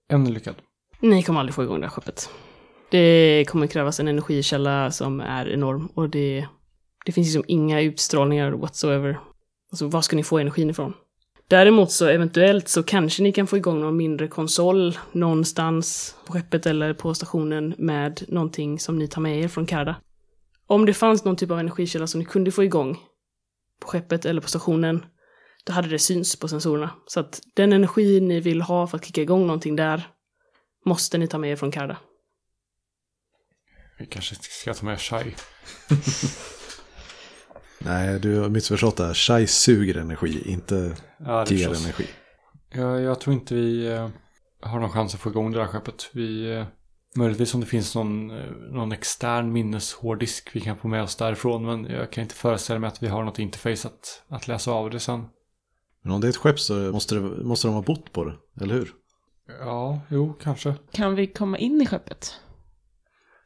En 0.07 0.33
lyckad. 0.33 0.55
Ni 0.99 1.23
kommer 1.23 1.39
aldrig 1.39 1.55
få 1.55 1.63
igång 1.63 1.79
det 1.79 1.87
här 1.87 1.91
skeppet. 1.91 2.29
Det 2.91 3.45
kommer 3.47 3.67
krävas 3.67 3.99
en 3.99 4.07
energikälla 4.07 4.91
som 4.91 5.21
är 5.21 5.49
enorm 5.49 5.87
och 5.93 6.09
det, 6.09 6.47
det 7.05 7.11
finns 7.11 7.27
liksom 7.27 7.43
inga 7.47 7.81
utstrålningar 7.81 8.51
whatsoever. 8.51 9.19
Alltså 9.71 9.87
var 9.87 10.01
ska 10.01 10.15
ni 10.15 10.23
få 10.23 10.37
energin 10.37 10.69
ifrån? 10.69 10.93
Däremot 11.47 11.91
så 11.91 12.07
eventuellt 12.07 12.67
så 12.67 12.83
kanske 12.83 13.23
ni 13.23 13.31
kan 13.31 13.47
få 13.47 13.57
igång 13.57 13.81
någon 13.81 13.97
mindre 13.97 14.27
konsol 14.27 14.97
någonstans 15.11 16.15
på 16.25 16.33
skeppet 16.33 16.65
eller 16.65 16.93
på 16.93 17.13
stationen 17.13 17.75
med 17.77 18.23
någonting 18.27 18.79
som 18.79 18.97
ni 18.97 19.07
tar 19.07 19.21
med 19.21 19.43
er 19.43 19.47
från 19.47 19.65
Karda. 19.65 19.95
Om 20.67 20.85
det 20.85 20.93
fanns 20.93 21.25
någon 21.25 21.35
typ 21.35 21.51
av 21.51 21.59
energikälla 21.59 22.07
som 22.07 22.19
ni 22.19 22.25
kunde 22.25 22.51
få 22.51 22.63
igång 22.63 22.97
på 23.79 23.87
skeppet 23.87 24.25
eller 24.25 24.41
på 24.41 24.47
stationen, 24.47 25.05
då 25.65 25.73
hade 25.73 25.87
det 25.87 25.99
syns 25.99 26.35
på 26.39 26.47
sensorerna. 26.47 26.91
Så 27.07 27.19
att 27.19 27.41
den 27.55 27.73
energi 27.73 28.19
ni 28.21 28.39
vill 28.39 28.61
ha 28.61 28.87
för 28.87 28.97
att 28.97 29.05
kicka 29.05 29.21
igång 29.21 29.41
någonting 29.47 29.75
där 29.75 30.07
måste 30.85 31.17
ni 31.17 31.27
ta 31.27 31.37
med 31.37 31.51
er 31.51 31.55
från 31.55 31.71
Karda. 31.71 31.97
Vi 33.99 34.05
kanske 34.05 34.35
ska 34.35 34.73
ta 34.73 34.85
med 34.85 35.01
Shai. 35.01 35.35
Nej, 37.79 38.19
du 38.19 38.39
har 38.39 38.49
missförstått 38.49 38.97
det 38.97 39.05
här. 39.05 39.13
Shai 39.13 39.47
suger 39.47 39.97
energi, 39.97 40.41
inte 40.51 40.95
Ja, 41.19 41.45
ger 41.45 41.57
förstås. 41.67 41.83
energi. 41.85 42.07
Jag, 42.69 43.01
jag 43.01 43.19
tror 43.21 43.33
inte 43.33 43.55
vi 43.55 43.87
eh, 43.87 44.09
har 44.61 44.79
någon 44.79 44.89
chans 44.89 45.13
att 45.13 45.19
få 45.19 45.29
igång 45.29 45.51
det 45.51 45.59
här 45.59 45.67
skeppet. 45.67 46.09
Vi, 46.13 46.51
eh, 46.55 46.65
möjligtvis 47.15 47.53
om 47.53 47.59
det 47.59 47.67
finns 47.67 47.95
någon, 47.95 48.31
eh, 48.31 48.51
någon 48.71 48.91
extern 48.91 49.51
minneshårddisk 49.51 50.49
vi 50.53 50.61
kan 50.61 50.77
få 50.77 50.87
med 50.87 51.03
oss 51.03 51.15
därifrån. 51.15 51.65
Men 51.65 51.85
jag 51.85 52.11
kan 52.11 52.21
inte 52.21 52.35
föreställa 52.35 52.79
mig 52.79 52.87
att 52.87 53.03
vi 53.03 53.07
har 53.07 53.23
något 53.23 53.39
interface 53.39 53.87
att, 53.87 54.23
att 54.27 54.47
läsa 54.47 54.71
av 54.71 54.89
det 54.89 54.99
sen. 54.99 55.25
Men 56.01 56.11
om 56.13 56.21
det 56.21 56.27
är 56.27 56.29
ett 56.29 56.37
skepp 56.37 56.59
så 56.59 56.73
måste, 56.73 57.15
det, 57.15 57.21
måste 57.21 57.67
de 57.67 57.73
ha 57.73 57.81
bott 57.81 58.11
på 58.11 58.25
det, 58.25 58.33
eller 58.61 58.73
hur? 58.75 58.93
Ja, 59.59 59.99
jo, 60.09 60.33
kanske. 60.41 60.75
Kan 60.91 61.15
vi 61.15 61.27
komma 61.27 61.57
in 61.57 61.81
i 61.81 61.85
skeppet? 61.85 62.33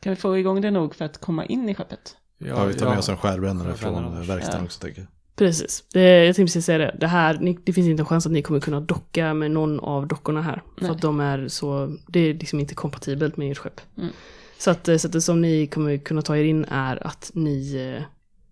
Kan 0.02 0.10
vi 0.10 0.16
få 0.16 0.38
igång 0.38 0.62
det 0.62 0.72
nog 0.72 0.96
för 0.96 1.06
att 1.06 1.18
komma 1.18 1.46
in 1.46 1.70
i 1.70 1.76
skeppet? 1.76 2.18
Ja, 2.38 2.66
vi 2.66 2.74
tar 2.74 2.90
med 2.90 2.98
oss 2.98 3.10
en 3.10 3.18
skärbrännare 3.18 3.74
från 3.74 4.28
verkstaden 4.28 4.60
Ja. 4.60 4.66
också, 4.66 4.80
tänker 4.82 5.02
jag. 5.02 5.08
Precis. 5.36 5.84
Det, 5.94 6.26
jag 6.26 6.36
tänkte 6.36 6.42
precis 6.50 6.66
säga 6.66 6.78
det. 6.78 6.96
Det, 7.00 7.08
här, 7.08 7.38
ni, 7.40 7.58
det 7.64 7.74
finns 7.74 7.88
inte 7.88 8.02
en 8.02 8.06
chans 8.06 8.26
att 8.26 8.32
ni 8.32 8.42
kommer 8.42 8.60
kunna 8.60 8.80
docka 8.80 9.34
med 9.34 9.52
någon 9.52 9.80
av 9.80 10.08
dockorna 10.08 10.42
här. 10.42 10.62
För 10.78 10.82
Nej. 10.82 10.92
att 10.92 11.02
de 11.02 11.20
är 11.20 11.48
så, 11.48 11.98
det 12.08 12.20
är 12.20 12.34
liksom 12.34 12.60
inte 12.60 12.76
kompatibelt 12.76 13.38
med 13.38 13.52
ert 13.52 13.58
skepp. 13.58 13.82
Mm. 13.98 14.10
Så 14.58 14.72
att 14.72 14.88
eh, 14.88 14.98
sättet 14.98 15.24
som 15.24 15.42
ni 15.42 15.68
kommer 15.68 15.98
kunna 15.98 16.22
ta 16.22 16.38
er 16.38 16.44
in 16.44 16.66
är 16.66 17.08
att 17.08 17.32
ni 17.34 17.76
eh, 17.98 18.04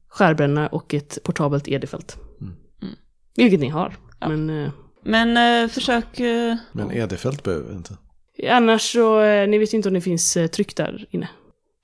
skärbränner 0.10 0.74
och 0.76 0.94
ett 0.94 1.20
portabelt 1.24 1.68
edifält. 1.68 2.18
Mm. 2.42 2.54
Mm. 2.82 2.96
Vilket 3.36 3.60
ni 3.60 3.70
har. 3.70 3.96
Ja. 4.20 4.30
Men 4.30 4.64
eh, 4.64 4.70
Men 5.04 5.64
eh, 5.64 5.70
försök... 5.70 6.20
Eh, 6.20 6.56
Men 6.72 6.92
Edefält 6.92 7.44
behöver 7.44 7.70
vi 7.70 7.76
inte. 7.76 7.98
annars 8.50 8.82
så, 8.92 9.22
eh, 9.22 9.48
ni 9.48 9.58
vet 9.58 9.74
ju 9.74 9.78
inte 9.78 9.90
om 9.90 9.94
det 9.94 10.02
finns 10.02 10.38
eh, 10.38 10.48
tryck 10.48 10.76
där 10.76 11.06
inne. 11.12 11.30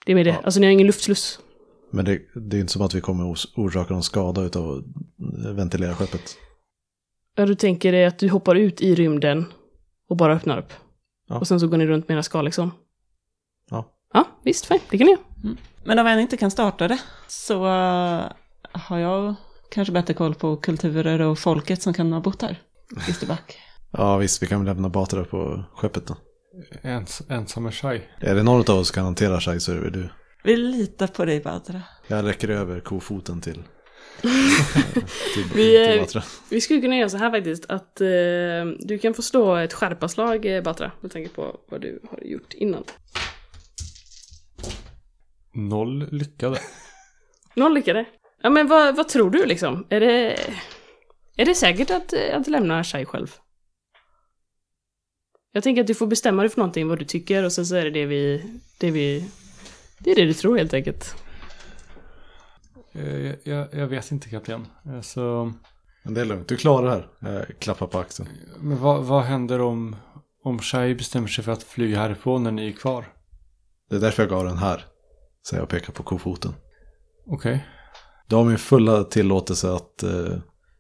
Det 0.05 0.11
är 0.11 0.15
med 0.15 0.25
det. 0.25 0.29
Ja. 0.31 0.41
Alltså 0.43 0.59
ni 0.59 0.65
har 0.65 0.71
ingen 0.71 0.87
luftsluss. 0.87 1.39
Men 1.95 2.05
det, 2.05 2.21
det 2.35 2.57
är 2.57 2.61
inte 2.61 2.73
som 2.73 2.81
att 2.81 2.93
vi 2.93 3.01
kommer 3.01 3.37
orsaka 3.55 3.93
någon 3.93 4.03
skada 4.03 4.41
utav 4.41 4.71
att 4.71 4.83
ventilera 5.55 5.95
skeppet. 5.95 6.37
Ja, 7.35 7.45
du 7.45 7.55
tänker 7.55 7.91
dig 7.91 8.05
att 8.05 8.19
du 8.19 8.29
hoppar 8.29 8.55
ut 8.55 8.81
i 8.81 8.95
rymden 8.95 9.45
och 10.09 10.17
bara 10.17 10.33
öppnar 10.35 10.57
upp. 10.57 10.73
Ja. 11.29 11.39
Och 11.39 11.47
sen 11.47 11.59
så 11.59 11.67
går 11.67 11.77
ni 11.77 11.85
runt 11.87 12.07
med 12.07 12.15
era 12.15 12.23
skal 12.23 12.45
liksom. 12.45 12.71
Ja. 13.69 13.91
Ja, 14.13 14.27
visst, 14.43 14.65
fine. 14.65 14.79
Det 14.89 14.97
kan 14.97 15.05
ni 15.05 15.11
göra. 15.11 15.55
men 15.83 15.99
om 15.99 16.07
jag 16.07 16.21
inte 16.21 16.37
kan 16.37 16.51
starta 16.51 16.87
det 16.87 16.99
så 17.27 17.65
eh, 17.65 18.23
har 18.71 18.97
jag 18.97 19.35
kanske 19.71 19.91
bättre 19.91 20.13
koll 20.13 20.35
på 20.35 20.57
kulturer 20.57 21.21
och 21.21 21.39
folket 21.39 21.81
som 21.81 21.93
kan 21.93 22.13
ha 22.13 22.19
bott 22.19 22.41
här. 22.41 22.61
Isterback. 23.09 23.57
Ja, 23.91 24.17
visst, 24.17 24.43
vi 24.43 24.47
kan 24.47 24.59
väl 24.59 24.65
lämna 24.65 24.89
Batra 24.89 25.23
på 25.23 25.63
skeppet 25.75 26.07
då. 26.07 26.15
Ens, 26.83 27.21
ensam 27.29 27.63
med 27.63 27.73
Shai. 27.73 28.01
Är 28.19 28.35
det 28.35 28.43
någon 28.43 28.71
av 28.71 28.79
oss 28.79 28.87
som 28.87 28.95
kan 28.95 29.03
hantera 29.05 29.39
Shai 29.39 29.59
så 29.59 29.71
är 29.71 29.75
det 29.75 29.81
väl 29.81 29.91
du. 29.91 30.09
Vi 30.45 30.57
litar 30.57 31.07
på 31.07 31.25
dig 31.25 31.41
Badra. 31.41 31.81
Jag 32.07 32.27
räcker 32.27 32.49
över 32.49 32.79
kofoten 32.79 33.41
till, 33.41 33.53
till, 35.33 35.43
Vi, 35.55 35.87
till 35.87 35.99
Batra. 35.99 36.23
Vi 36.49 36.61
skulle 36.61 36.81
kunna 36.81 36.97
göra 36.97 37.09
så 37.09 37.17
här 37.17 37.31
faktiskt, 37.31 37.65
att 37.69 38.01
eh, 38.01 38.07
du 38.79 38.99
kan 39.01 39.13
få 39.13 39.21
slå 39.21 39.55
ett 39.55 39.73
skärpaslag, 39.73 40.45
eh, 40.45 40.63
Batra, 40.63 40.91
med 41.01 41.11
tanke 41.11 41.29
på 41.29 41.59
vad 41.69 41.81
du 41.81 42.01
har 42.09 42.19
gjort 42.23 42.53
innan. 42.53 42.83
Noll 45.53 46.07
lyckade. 46.11 46.59
Noll 47.55 47.73
lyckade. 47.73 48.05
Ja, 48.41 48.49
men 48.49 48.67
vad, 48.67 48.95
vad 48.95 49.07
tror 49.07 49.29
du 49.29 49.45
liksom? 49.45 49.87
Är 49.89 49.99
det, 49.99 50.39
är 51.37 51.45
det 51.45 51.55
säkert 51.55 51.91
att, 51.91 52.13
eh, 52.13 52.37
att 52.37 52.47
lämna 52.47 52.83
Shai 52.83 53.05
själv? 53.05 53.35
Jag 55.51 55.63
tänker 55.63 55.81
att 55.81 55.87
du 55.87 55.93
får 55.95 56.07
bestämma 56.07 56.41
dig 56.41 56.49
för 56.49 56.57
någonting, 56.57 56.87
vad 56.87 56.99
du 56.99 57.05
tycker, 57.05 57.43
och 57.43 57.51
sen 57.51 57.65
så 57.65 57.75
är 57.75 57.83
det 57.83 57.91
det 57.91 58.05
vi, 58.05 58.43
det 58.77 58.91
vi, 58.91 59.25
det 59.99 60.11
är 60.11 60.15
det 60.15 60.25
du 60.25 60.33
tror 60.33 60.57
helt 60.57 60.73
enkelt. 60.73 61.15
Eh, 62.93 63.33
Jag, 63.43 63.67
jag 63.73 63.87
vet 63.87 64.11
inte 64.11 64.29
kapten. 64.29 64.67
Eh, 64.85 65.01
Så, 65.01 65.53
Men 66.03 66.13
det 66.13 66.21
är 66.21 66.25
lugnt, 66.25 66.47
du 66.47 66.57
klarar 66.57 66.85
det 67.19 67.29
här. 67.29 67.45
Jag 67.49 67.59
klappar 67.59 67.87
på 67.87 67.99
axeln. 67.99 68.29
men 68.59 68.77
vad, 68.81 69.03
vad 69.03 69.23
händer 69.23 69.61
om, 69.61 69.95
om 70.43 70.59
Shai 70.59 70.95
bestämmer 70.95 71.27
sig 71.27 71.43
för 71.43 71.51
att 71.51 71.63
flyga 71.63 71.99
härifrån 71.99 72.43
när 72.43 72.51
ni 72.51 72.67
är 72.67 72.71
kvar? 72.71 73.05
Det 73.89 73.95
är 73.95 73.99
därför 73.99 74.23
jag 74.23 74.29
gav 74.29 74.45
den 74.45 74.57
här. 74.57 74.85
Säger 75.47 75.59
jag 75.61 75.63
och 75.63 75.69
pekar 75.69 75.93
på 75.93 76.03
kofoten. 76.03 76.53
Okej. 77.27 77.65
Du 78.27 78.35
har 78.35 78.43
min 78.43 78.57
fulla 78.57 79.03
tillåtelse 79.03 79.71
att 79.73 80.03
eh, 80.03 80.37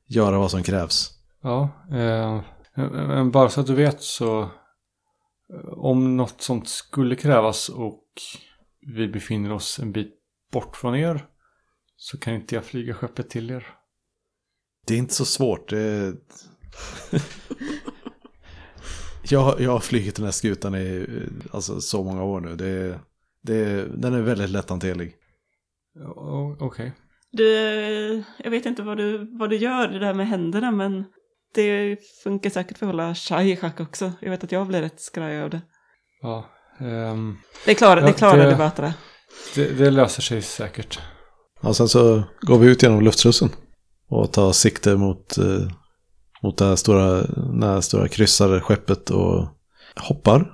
göra 0.07 0.37
vad 0.39 0.51
som 0.51 0.63
krävs. 0.63 1.11
Ja, 1.41 1.69
eh, 1.91 2.41
Men 2.91 3.31
bara 3.31 3.49
så 3.49 3.61
att 3.61 3.67
du 3.67 3.75
vet 3.75 4.01
så 4.01 4.41
eh, 4.41 4.49
om 5.77 6.17
något 6.17 6.41
sånt 6.41 6.69
skulle 6.69 7.15
krävas 7.15 7.69
och 7.69 8.03
vi 8.85 9.07
befinner 9.07 9.51
oss 9.51 9.79
en 9.79 9.91
bit 9.91 10.13
bort 10.51 10.75
från 10.77 10.95
er 10.95 11.25
så 11.95 12.17
kan 12.17 12.33
inte 12.33 12.55
jag 12.55 12.65
flyga 12.65 12.93
skeppet 12.93 13.29
till 13.29 13.51
er. 13.51 13.67
Det 14.87 14.93
är 14.93 14.97
inte 14.97 15.13
så 15.13 15.25
svårt. 15.25 15.69
Det 15.69 16.13
jag, 19.29 19.61
jag 19.61 19.71
har 19.71 19.79
flugit 19.79 20.15
den 20.15 20.25
här 20.25 20.31
skutan 20.31 20.75
i 20.75 21.07
alltså, 21.51 21.81
så 21.81 22.03
många 22.03 22.23
år 22.23 22.39
nu. 22.41 22.55
Det, 22.55 22.67
är- 22.67 22.99
det, 23.41 23.85
den 24.01 24.13
är 24.13 24.21
väldigt 24.21 24.49
lätthanterlig. 24.49 25.15
Ja, 25.93 26.57
Okej. 26.59 26.93
Du, 27.31 28.23
jag 28.37 28.51
vet 28.51 28.65
inte 28.65 28.83
vad 28.83 28.97
du, 28.97 29.37
vad 29.37 29.49
du 29.49 29.55
gör 29.57 29.87
det 29.87 29.99
där 29.99 30.13
med 30.13 30.27
händerna 30.27 30.71
men 30.71 31.03
det 31.53 31.97
funkar 32.23 32.49
säkert 32.49 32.77
för 32.77 32.85
att 32.85 32.91
hålla 32.91 33.15
chai 33.15 33.51
i 33.51 33.55
schack 33.55 33.79
också. 33.79 34.11
Jag 34.21 34.29
vet 34.31 34.43
att 34.43 34.51
jag 34.51 34.67
blir 34.67 34.81
rätt 34.81 35.01
skraj 35.01 35.41
av 35.41 35.49
det. 35.49 35.61
Ja. 36.21 36.49
Ehm, 36.79 37.37
Det 37.65 37.75
klarar, 37.75 38.01
Ja, 38.01 38.07
det 38.07 38.13
klarar 38.13 38.43
det- 38.45 38.49
du 38.51 38.55
Batra. 38.55 38.93
det, 39.55 39.67
det 39.67 39.91
löser 39.91 40.21
sig 40.21 40.41
säkert. 40.41 40.99
Och 41.61 41.75
sen 41.77 41.87
så 41.87 42.23
går 42.41 42.59
vi 42.59 42.67
ut 42.67 42.83
genom 42.83 43.01
luftslussen. 43.01 43.49
Och 44.09 44.33
tar 44.33 44.51
sikte 44.51 44.95
mot, 44.95 45.37
eh, 45.37 45.67
mot 46.43 46.57
det 46.57 46.65
här 46.65 46.75
stora, 46.75 47.21
det 47.59 47.65
här 47.65 47.81
stora 47.81 48.07
kryssade 48.07 48.61
skeppet 48.61 49.09
och 49.09 49.47
hoppar. 49.95 50.51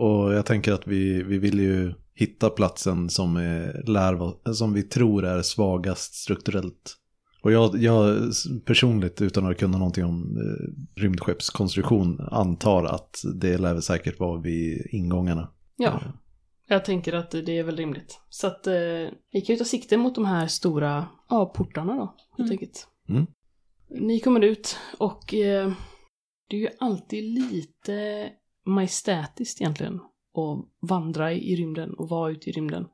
Och 0.00 0.34
jag 0.34 0.46
tänker 0.46 0.72
att 0.72 0.86
vi, 0.86 1.22
vi 1.22 1.38
vill 1.38 1.58
ju 1.58 1.94
hitta 2.14 2.50
platsen 2.50 3.10
som, 3.10 3.36
är, 3.36 3.82
lär, 3.86 4.52
som 4.52 4.72
vi 4.72 4.82
tror 4.82 5.24
är 5.24 5.42
svagast 5.42 6.14
strukturellt. 6.14 6.94
Och 7.42 7.52
jag, 7.52 7.76
jag 7.76 8.32
personligt, 8.64 9.22
utan 9.22 9.46
att 9.46 9.58
kunna 9.58 9.78
någonting 9.78 10.04
om 10.04 10.36
eh, 10.36 11.00
rymdskeppskonstruktion, 11.02 12.20
antar 12.30 12.84
att 12.84 13.16
det 13.34 13.58
lär 13.58 13.72
väl 13.72 13.82
säkert 13.82 14.20
vara 14.20 14.40
vid 14.40 14.86
ingångarna. 14.90 15.52
Ja, 15.76 16.00
jag 16.68 16.84
tänker 16.84 17.12
att 17.12 17.30
det 17.30 17.58
är 17.58 17.62
väl 17.62 17.76
rimligt. 17.76 18.20
Så 18.28 18.46
att 18.46 18.66
eh, 18.66 18.72
vi 19.32 19.40
kan 19.46 19.54
ju 19.54 19.56
ta 19.56 19.64
sikte 19.64 19.96
mot 19.96 20.14
de 20.14 20.24
här 20.24 20.46
stora 20.46 21.06
ja, 21.28 21.52
portarna 21.56 21.94
då, 21.96 22.14
helt 22.38 22.50
Mm. 22.50 22.50
enkelt. 22.50 22.88
Mm. 23.08 23.26
Ni 23.90 24.20
kommer 24.20 24.40
ut 24.40 24.78
och 24.98 25.34
eh, 25.34 25.72
det 26.50 26.56
är 26.56 26.60
ju 26.60 26.68
alltid 26.80 27.24
lite 27.24 28.28
majestätiskt 28.66 29.60
egentligen 29.60 29.94
att 30.34 30.88
vandra 30.88 31.32
i 31.32 31.56
rymden 31.56 31.94
och 31.94 32.08
vara 32.08 32.30
ute 32.30 32.50
i 32.50 32.52
rymden. 32.52 32.86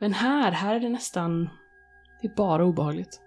Men 0.00 0.12
här, 0.12 0.52
här 0.52 0.74
är 0.74 0.80
det 0.80 0.88
nästan, 0.88 1.48
det 2.22 2.28
är 2.28 2.36
bara 2.36 2.64
obehagligt. 2.64 3.20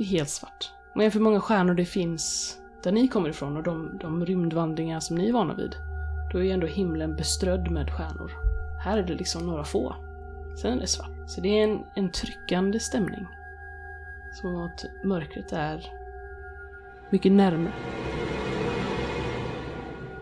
Det 0.00 0.04
är 0.04 0.08
helt 0.08 0.28
svart. 0.28 0.72
Om 0.94 1.00
jämför 1.00 1.18
hur 1.18 1.24
många 1.24 1.40
stjärnor 1.40 1.74
det 1.74 1.84
finns 1.84 2.56
där 2.82 2.92
ni 2.92 3.08
kommer 3.08 3.28
ifrån 3.28 3.56
och 3.56 3.62
de, 3.62 3.98
de 4.00 4.26
rymdvandringar 4.26 5.00
som 5.00 5.16
ni 5.16 5.28
är 5.28 5.32
vana 5.32 5.54
vid, 5.54 5.76
då 6.32 6.38
är 6.38 6.42
ju 6.42 6.50
ändå 6.50 6.66
himlen 6.66 7.16
beströdd 7.16 7.70
med 7.70 7.90
stjärnor. 7.90 8.32
Här 8.84 8.98
är 8.98 9.02
det 9.02 9.14
liksom 9.14 9.46
några 9.46 9.64
få. 9.64 9.96
Sen 10.56 10.72
är 10.72 10.80
det 10.80 10.86
svart. 10.86 11.10
Så 11.26 11.40
det 11.40 11.48
är 11.48 11.64
en, 11.64 11.84
en 11.94 12.10
tryckande 12.10 12.80
stämning. 12.80 13.26
Som 14.34 14.56
att 14.56 14.84
mörkret 15.04 15.52
är 15.52 15.86
mycket 17.10 17.32
närmare. 17.32 17.72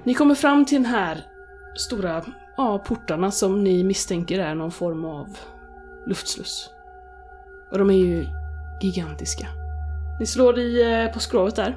Ni 0.05 0.15
kommer 0.15 0.35
fram 0.35 0.65
till 0.65 0.83
den 0.83 0.93
här 0.93 1.27
stora 1.75 2.25
ja, 2.57 2.79
portarna 2.79 3.31
som 3.31 3.65
ni 3.65 3.85
misstänker 3.85 4.39
är 4.39 4.55
någon 4.55 4.73
form 4.73 5.05
av 5.05 5.39
luftsluss. 6.07 6.71
Och 7.71 7.79
de 7.79 7.91
är 7.91 7.95
ju 7.95 8.27
gigantiska. 8.81 9.49
Ni 10.19 10.27
slår 10.27 10.59
i 10.59 11.03
eh, 11.05 11.13
på 11.13 11.21
skrovet 11.21 11.57
där. 11.57 11.77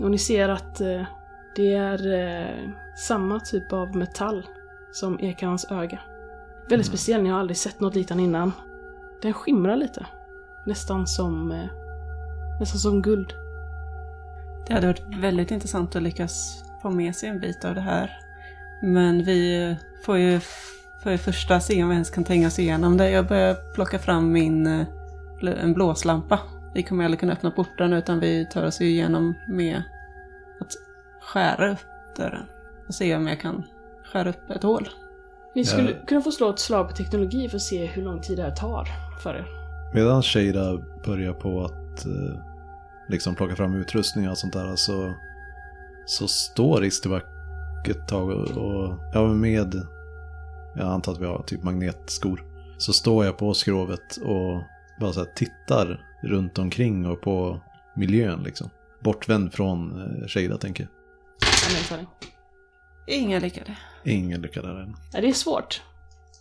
Och 0.00 0.10
ni 0.10 0.18
ser 0.18 0.48
att 0.48 0.80
eh, 0.80 1.02
det 1.56 1.74
är 1.74 2.14
eh, 2.14 2.70
samma 2.96 3.40
typ 3.40 3.72
av 3.72 3.96
metall 3.96 4.46
som 4.92 5.20
Ekarans 5.20 5.70
öga. 5.70 6.00
Väldigt 6.68 6.86
speciell, 6.86 7.22
ni 7.22 7.28
har 7.28 7.40
aldrig 7.40 7.56
sett 7.56 7.80
något 7.80 7.94
liknande 7.94 8.24
innan. 8.24 8.52
Den 9.22 9.32
skimrar 9.32 9.76
lite. 9.76 10.06
Nästan 10.66 11.06
som, 11.06 11.68
nästan 12.60 12.78
som 12.78 13.02
guld. 13.02 13.32
Det 14.66 14.74
hade 14.74 14.86
varit 14.86 15.20
väldigt 15.20 15.50
intressant 15.50 15.96
att 15.96 16.02
lyckas 16.02 16.64
få 16.82 16.90
med 16.90 17.16
sig 17.16 17.28
en 17.28 17.40
bit 17.40 17.64
av 17.64 17.74
det 17.74 17.80
här. 17.80 18.10
Men 18.82 19.24
vi 19.24 19.76
får 20.04 20.18
ju, 20.18 20.40
får 21.02 21.12
ju 21.12 21.18
första 21.18 21.60
se 21.60 21.82
om 21.82 21.88
vi 21.88 21.94
ens 21.94 22.10
kan 22.10 22.24
tänka 22.24 22.46
oss 22.46 22.58
igenom 22.58 22.96
det. 22.96 23.10
Jag 23.10 23.26
börjar 23.26 23.54
plocka 23.74 23.98
fram 23.98 24.32
min 24.32 24.86
en 25.42 25.74
blåslampa. 25.74 26.40
Vi 26.76 26.82
kommer 26.82 27.04
aldrig 27.04 27.20
kunna 27.20 27.32
öppna 27.32 27.50
porten 27.50 27.92
utan 27.92 28.20
vi 28.20 28.46
tar 28.46 28.64
oss 28.66 28.80
igenom 28.80 29.34
med 29.48 29.82
att 30.60 30.72
skära 31.20 31.72
upp 31.72 31.86
dörren. 32.16 32.46
Och 32.88 32.94
se 32.94 33.16
om 33.16 33.26
jag 33.26 33.40
kan 33.40 33.62
skära 34.04 34.28
upp 34.28 34.50
ett 34.50 34.62
hål. 34.62 34.88
Ni 35.54 35.64
skulle 35.64 35.90
Ja. 35.90 35.96
kunna 36.06 36.20
få 36.20 36.30
slå 36.30 36.50
ett 36.50 36.58
slag 36.58 36.88
på 36.88 36.96
teknologi 36.96 37.48
för 37.48 37.56
att 37.56 37.62
se 37.62 37.86
hur 37.86 38.02
lång 38.02 38.20
tid 38.20 38.38
det 38.38 38.42
här 38.42 38.50
tar 38.50 38.88
för 39.22 39.34
er. 39.34 39.46
Medan 39.94 40.22
Shada 40.22 40.78
börjar 41.04 41.32
på 41.32 41.64
att 41.64 42.06
eh, 42.06 42.38
liksom 43.08 43.34
plocka 43.34 43.56
fram 43.56 43.74
utrustning 43.74 44.30
och 44.30 44.38
sånt 44.38 44.52
där 44.52 44.76
så, 44.76 45.14
så 46.06 46.28
står 46.28 46.84
Isterback 46.84 47.24
ett 47.88 48.08
tag 48.08 48.30
och, 48.30 48.50
och 48.50 48.98
ja, 49.14 49.26
med, 49.26 49.74
jag 50.74 50.86
antar 50.88 51.12
att 51.12 51.20
vi 51.20 51.26
har 51.26 51.42
typ 51.42 51.62
magnetskor, 51.62 52.44
så 52.78 52.92
står 52.92 53.24
jag 53.24 53.36
på 53.36 53.54
skrovet 53.54 54.16
och 54.16 54.62
bara 55.00 55.12
så 55.12 55.20
här 55.20 55.28
tittar 55.34 56.00
runt 56.22 56.58
omkring 56.58 57.06
och 57.06 57.20
på 57.20 57.60
miljön 57.96 58.42
liksom. 58.42 58.70
Bortvänd 59.00 59.52
från 59.52 60.00
eh, 60.00 60.28
Shada 60.28 60.58
tänker 60.58 60.82
jag. 60.82 60.90
Inga 63.08 63.38
lyckade. 63.38 63.76
Ingen 64.04 64.42
lycka 64.42 64.62
där 64.62 64.80
än. 64.80 64.96
Ja, 65.12 65.20
det 65.20 65.28
är 65.28 65.32
svårt. 65.32 65.82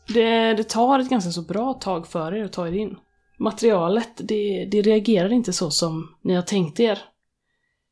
Det, 0.07 0.53
det 0.53 0.63
tar 0.63 0.99
ett 0.99 1.09
ganska 1.09 1.31
så 1.31 1.41
bra 1.41 1.73
tag 1.73 2.07
för 2.07 2.33
er 2.33 2.45
att 2.45 2.53
ta 2.53 2.67
er 2.67 2.71
in. 2.71 2.97
Materialet, 3.39 4.09
det, 4.17 4.65
det 4.71 4.81
reagerar 4.81 5.31
inte 5.31 5.53
så 5.53 5.71
som 5.71 6.15
ni 6.21 6.35
har 6.35 6.41
tänkt 6.41 6.79
er. 6.79 6.99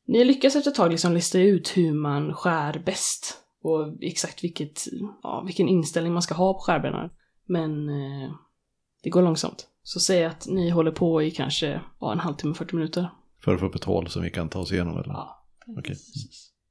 Ni 0.08 0.24
lyckas 0.26 0.56
efter 0.56 0.72
ett 0.72 0.78
tag 0.78 0.92
liksom 0.92 1.14
lista 1.14 1.40
ut 1.40 1.78
hur 1.78 1.94
man 1.94 2.34
skär 2.34 2.82
bäst. 2.86 3.38
Och 3.64 3.94
exakt 4.02 4.44
vilket, 4.44 4.84
ja, 5.24 5.44
vilken 5.46 5.68
inställning 5.68 6.14
man 6.14 6.22
ska 6.22 6.34
ha 6.34 6.54
på 6.54 6.60
skärbrännaren. 6.60 7.10
Men 7.46 7.90
eh, 7.90 8.32
det 9.04 9.10
går 9.10 9.22
långsamt. 9.22 9.68
Så 9.84 10.00
säg 10.00 10.26
att 10.26 10.48
ni 10.48 10.70
håller 10.70 10.92
på 10.92 11.24
i 11.24 11.32
kanske 11.32 11.82
ja, 12.00 12.12
en 12.12 12.20
halvtimme, 12.20 12.54
40 12.54 12.76
minuter. 12.76 13.10
För 13.44 13.54
att 13.54 13.60
få 13.60 13.66
upp 13.66 13.76
ett 13.76 13.84
hål 13.84 14.08
som 14.08 14.24
vi 14.24 14.30
kan 14.30 14.50
ta 14.50 14.60
oss 14.60 14.72
igenom 14.72 14.98
eller? 14.98 15.14
Ja. 15.14 15.46
Okej. 15.78 15.96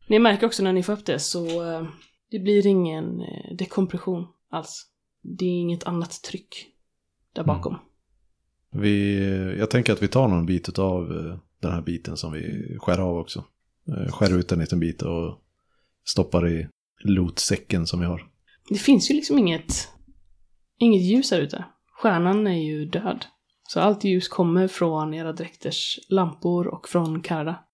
Ni 0.09 0.19
märker 0.19 0.47
också 0.47 0.63
när 0.63 0.73
ni 0.73 0.83
får 0.83 0.93
upp 0.93 1.07
det 1.07 1.19
så 1.19 1.73
eh, 1.73 1.87
det 2.31 2.39
blir 2.39 2.67
ingen 2.67 3.21
eh, 3.21 3.57
dekompression 3.59 4.27
alls. 4.51 4.87
Det 5.23 5.45
är 5.45 5.61
inget 5.61 5.85
annat 5.85 6.23
tryck 6.23 6.67
där 7.35 7.45
bakom. 7.45 7.77
Vi, 8.71 9.19
jag 9.59 9.71
tänker 9.71 9.93
att 9.93 10.03
vi 10.03 10.09
tar 10.09 10.29
någon 10.29 10.47
bit 10.47 10.79
av 10.79 11.09
den 11.63 11.73
här 11.73 11.83
biten 11.83 12.17
som 12.17 12.33
vi 12.33 12.77
skär 12.79 12.99
av 12.99 13.17
också. 13.17 13.45
Eh, 13.89 14.13
Skär 14.13 14.39
ut 14.39 14.53
en 14.53 14.59
liten 14.59 14.81
bit 14.81 15.03
och 15.03 15.39
stoppar 16.05 16.49
i 16.49 16.69
lotsäcken 17.05 17.87
som 17.87 18.01
vi 18.01 18.07
har. 18.07 18.29
Det 18.69 18.79
finns 18.79 19.11
ju 19.11 19.15
liksom 19.15 19.39
inget, 19.39 19.89
inget 20.79 21.03
ljus 21.03 21.31
här 21.31 21.41
ute. 21.41 21.65
Stjärnan 22.03 22.47
är 22.47 22.63
ju 22.63 22.85
död. 22.85 23.25
Så 23.69 23.81
allt 23.81 24.05
ljus 24.05 24.29
kommer 24.29 24.69
från 24.69 25.15
era 25.15 25.33
dräkters 25.33 25.99
lampor 26.09 26.67
och 26.67 26.89
från 26.89 27.23
Karda. 27.23 27.65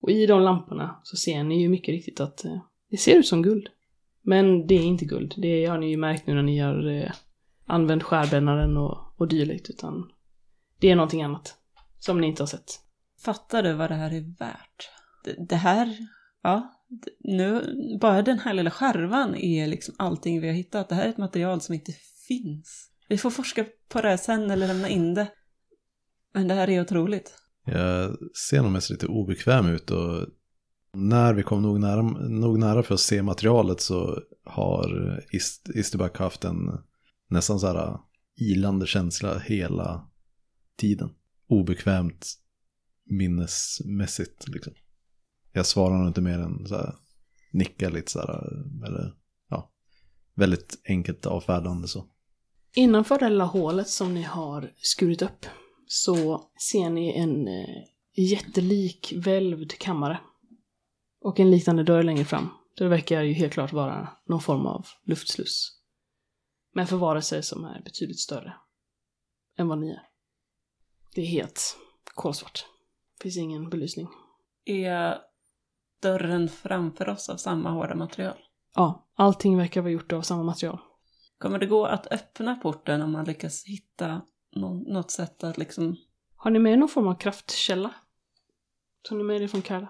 Och 0.00 0.10
i 0.10 0.26
de 0.26 0.40
lamporna 0.40 1.00
så 1.02 1.16
ser 1.16 1.44
ni 1.44 1.62
ju 1.62 1.68
mycket 1.68 1.92
riktigt 1.92 2.20
att 2.20 2.44
eh, 2.44 2.58
det 2.90 2.96
ser 2.96 3.16
ut 3.16 3.26
som 3.26 3.42
guld. 3.42 3.68
Men 4.22 4.66
det 4.66 4.74
är 4.74 4.82
inte 4.82 5.04
guld. 5.04 5.34
Det 5.36 5.66
har 5.66 5.78
ni 5.78 5.90
ju 5.90 5.96
märkt 5.96 6.26
nu 6.26 6.34
när 6.34 6.42
ni 6.42 6.58
har 6.58 6.88
eh, 6.88 7.12
använt 7.66 8.02
skärbrännaren 8.02 8.76
och, 8.76 8.98
och 9.16 9.28
dylikt. 9.28 9.70
Utan 9.70 10.10
det 10.80 10.90
är 10.90 10.96
någonting 10.96 11.22
annat. 11.22 11.54
Som 11.98 12.20
ni 12.20 12.26
inte 12.26 12.42
har 12.42 12.48
sett. 12.48 12.80
Fattar 13.24 13.62
du 13.62 13.72
vad 13.72 13.90
det 13.90 13.94
här 13.94 14.14
är 14.14 14.38
värt? 14.38 14.90
Det, 15.24 15.46
det 15.48 15.56
här, 15.56 15.96
ja, 16.42 16.72
nu, 17.20 17.62
bara 18.00 18.22
den 18.22 18.38
här 18.38 18.54
lilla 18.54 18.70
skärvan 18.70 19.34
är 19.34 19.66
liksom 19.66 19.94
allting 19.98 20.40
vi 20.40 20.46
har 20.46 20.54
hittat. 20.54 20.88
Det 20.88 20.94
här 20.94 21.04
är 21.04 21.08
ett 21.08 21.18
material 21.18 21.60
som 21.60 21.74
inte 21.74 21.92
finns. 22.28 22.92
Vi 23.08 23.18
får 23.18 23.30
forska 23.30 23.66
på 23.88 24.00
det 24.00 24.08
här 24.08 24.16
sen 24.16 24.50
eller 24.50 24.66
lämna 24.66 24.88
in 24.88 25.14
det. 25.14 25.32
Men 26.34 26.48
det 26.48 26.54
här 26.54 26.70
är 26.70 26.80
otroligt. 26.80 27.34
Jag 27.64 28.16
ser 28.48 28.62
nog 28.62 28.72
mest 28.72 28.90
lite 28.90 29.06
obekväm 29.06 29.66
ut 29.66 29.90
och 29.90 30.26
när 30.92 31.34
vi 31.34 31.42
kom 31.42 31.62
nog 31.62 31.80
nära, 31.80 32.02
nog 32.28 32.58
nära 32.58 32.82
för 32.82 32.94
att 32.94 33.00
se 33.00 33.22
materialet 33.22 33.80
så 33.80 34.22
har 34.44 35.20
Ist, 35.32 35.68
Isterback 35.74 36.18
haft 36.18 36.44
en 36.44 36.56
nästan 37.28 37.60
så 37.60 37.66
här 37.66 37.98
ilande 38.36 38.86
känsla 38.86 39.38
hela 39.38 40.10
tiden. 40.76 41.10
Obekvämt 41.48 42.34
minnesmässigt 43.04 44.48
liksom. 44.48 44.72
Jag 45.52 45.66
svarar 45.66 45.98
nog 45.98 46.06
inte 46.06 46.20
mer 46.20 46.38
än 46.38 46.66
så 46.66 46.74
här 46.74 46.94
nickar 47.52 47.90
lite 47.90 48.10
så 48.10 48.18
här 48.18 48.28
eller 48.86 49.14
ja, 49.48 49.72
väldigt 50.34 50.80
enkelt 50.88 51.26
avfärdande 51.26 51.88
så. 51.88 52.06
Innanför 52.78 53.18
det 53.18 53.28
lilla 53.28 53.44
hålet 53.44 53.88
som 53.88 54.14
ni 54.14 54.22
har 54.22 54.72
skurit 54.76 55.22
upp 55.22 55.46
så 55.86 56.48
ser 56.70 56.90
ni 56.90 57.18
en 57.18 57.48
eh, 57.48 57.84
jättelik 58.14 59.12
välvd 59.16 59.78
kammare. 59.78 60.20
Och 61.20 61.40
en 61.40 61.50
liknande 61.50 61.82
dörr 61.82 62.02
längre 62.02 62.24
fram. 62.24 62.48
Det 62.76 62.88
verkar 62.88 63.22
ju 63.22 63.32
helt 63.32 63.52
klart 63.52 63.72
vara 63.72 64.08
någon 64.26 64.40
form 64.40 64.66
av 64.66 64.86
luftsluss. 65.04 65.80
Men 66.72 66.86
för 66.86 66.96
varelser 66.96 67.42
som 67.42 67.64
är 67.64 67.82
betydligt 67.82 68.20
större 68.20 68.56
än 69.58 69.68
vad 69.68 69.78
ni 69.78 69.90
är. 69.90 70.02
Det 71.14 71.20
är 71.20 71.26
helt 71.26 71.76
kolsvart. 72.14 72.66
Finns 73.22 73.36
ingen 73.36 73.70
belysning. 73.70 74.08
Är 74.64 75.18
dörren 76.02 76.48
framför 76.48 77.08
oss 77.08 77.28
av 77.28 77.36
samma 77.36 77.70
hårda 77.70 77.94
material? 77.94 78.36
Ja, 78.74 79.08
allting 79.14 79.56
verkar 79.56 79.80
vara 79.80 79.92
gjort 79.92 80.12
av 80.12 80.22
samma 80.22 80.42
material. 80.42 80.78
Kommer 81.38 81.58
det 81.58 81.66
gå 81.66 81.86
att 81.86 82.12
öppna 82.12 82.54
porten 82.56 83.02
om 83.02 83.12
man 83.12 83.24
lyckas 83.24 83.64
hitta 83.66 84.22
någon, 84.56 84.82
något 84.82 85.10
sätt 85.10 85.44
att 85.44 85.58
liksom... 85.58 85.96
Har 86.36 86.50
ni 86.50 86.58
med 86.58 86.78
någon 86.78 86.88
form 86.88 87.08
av 87.08 87.14
kraftkälla? 87.14 87.94
Tog 89.08 89.18
ni 89.18 89.24
med 89.24 89.40
det 89.40 89.48
från 89.48 89.62
Karla? 89.62 89.88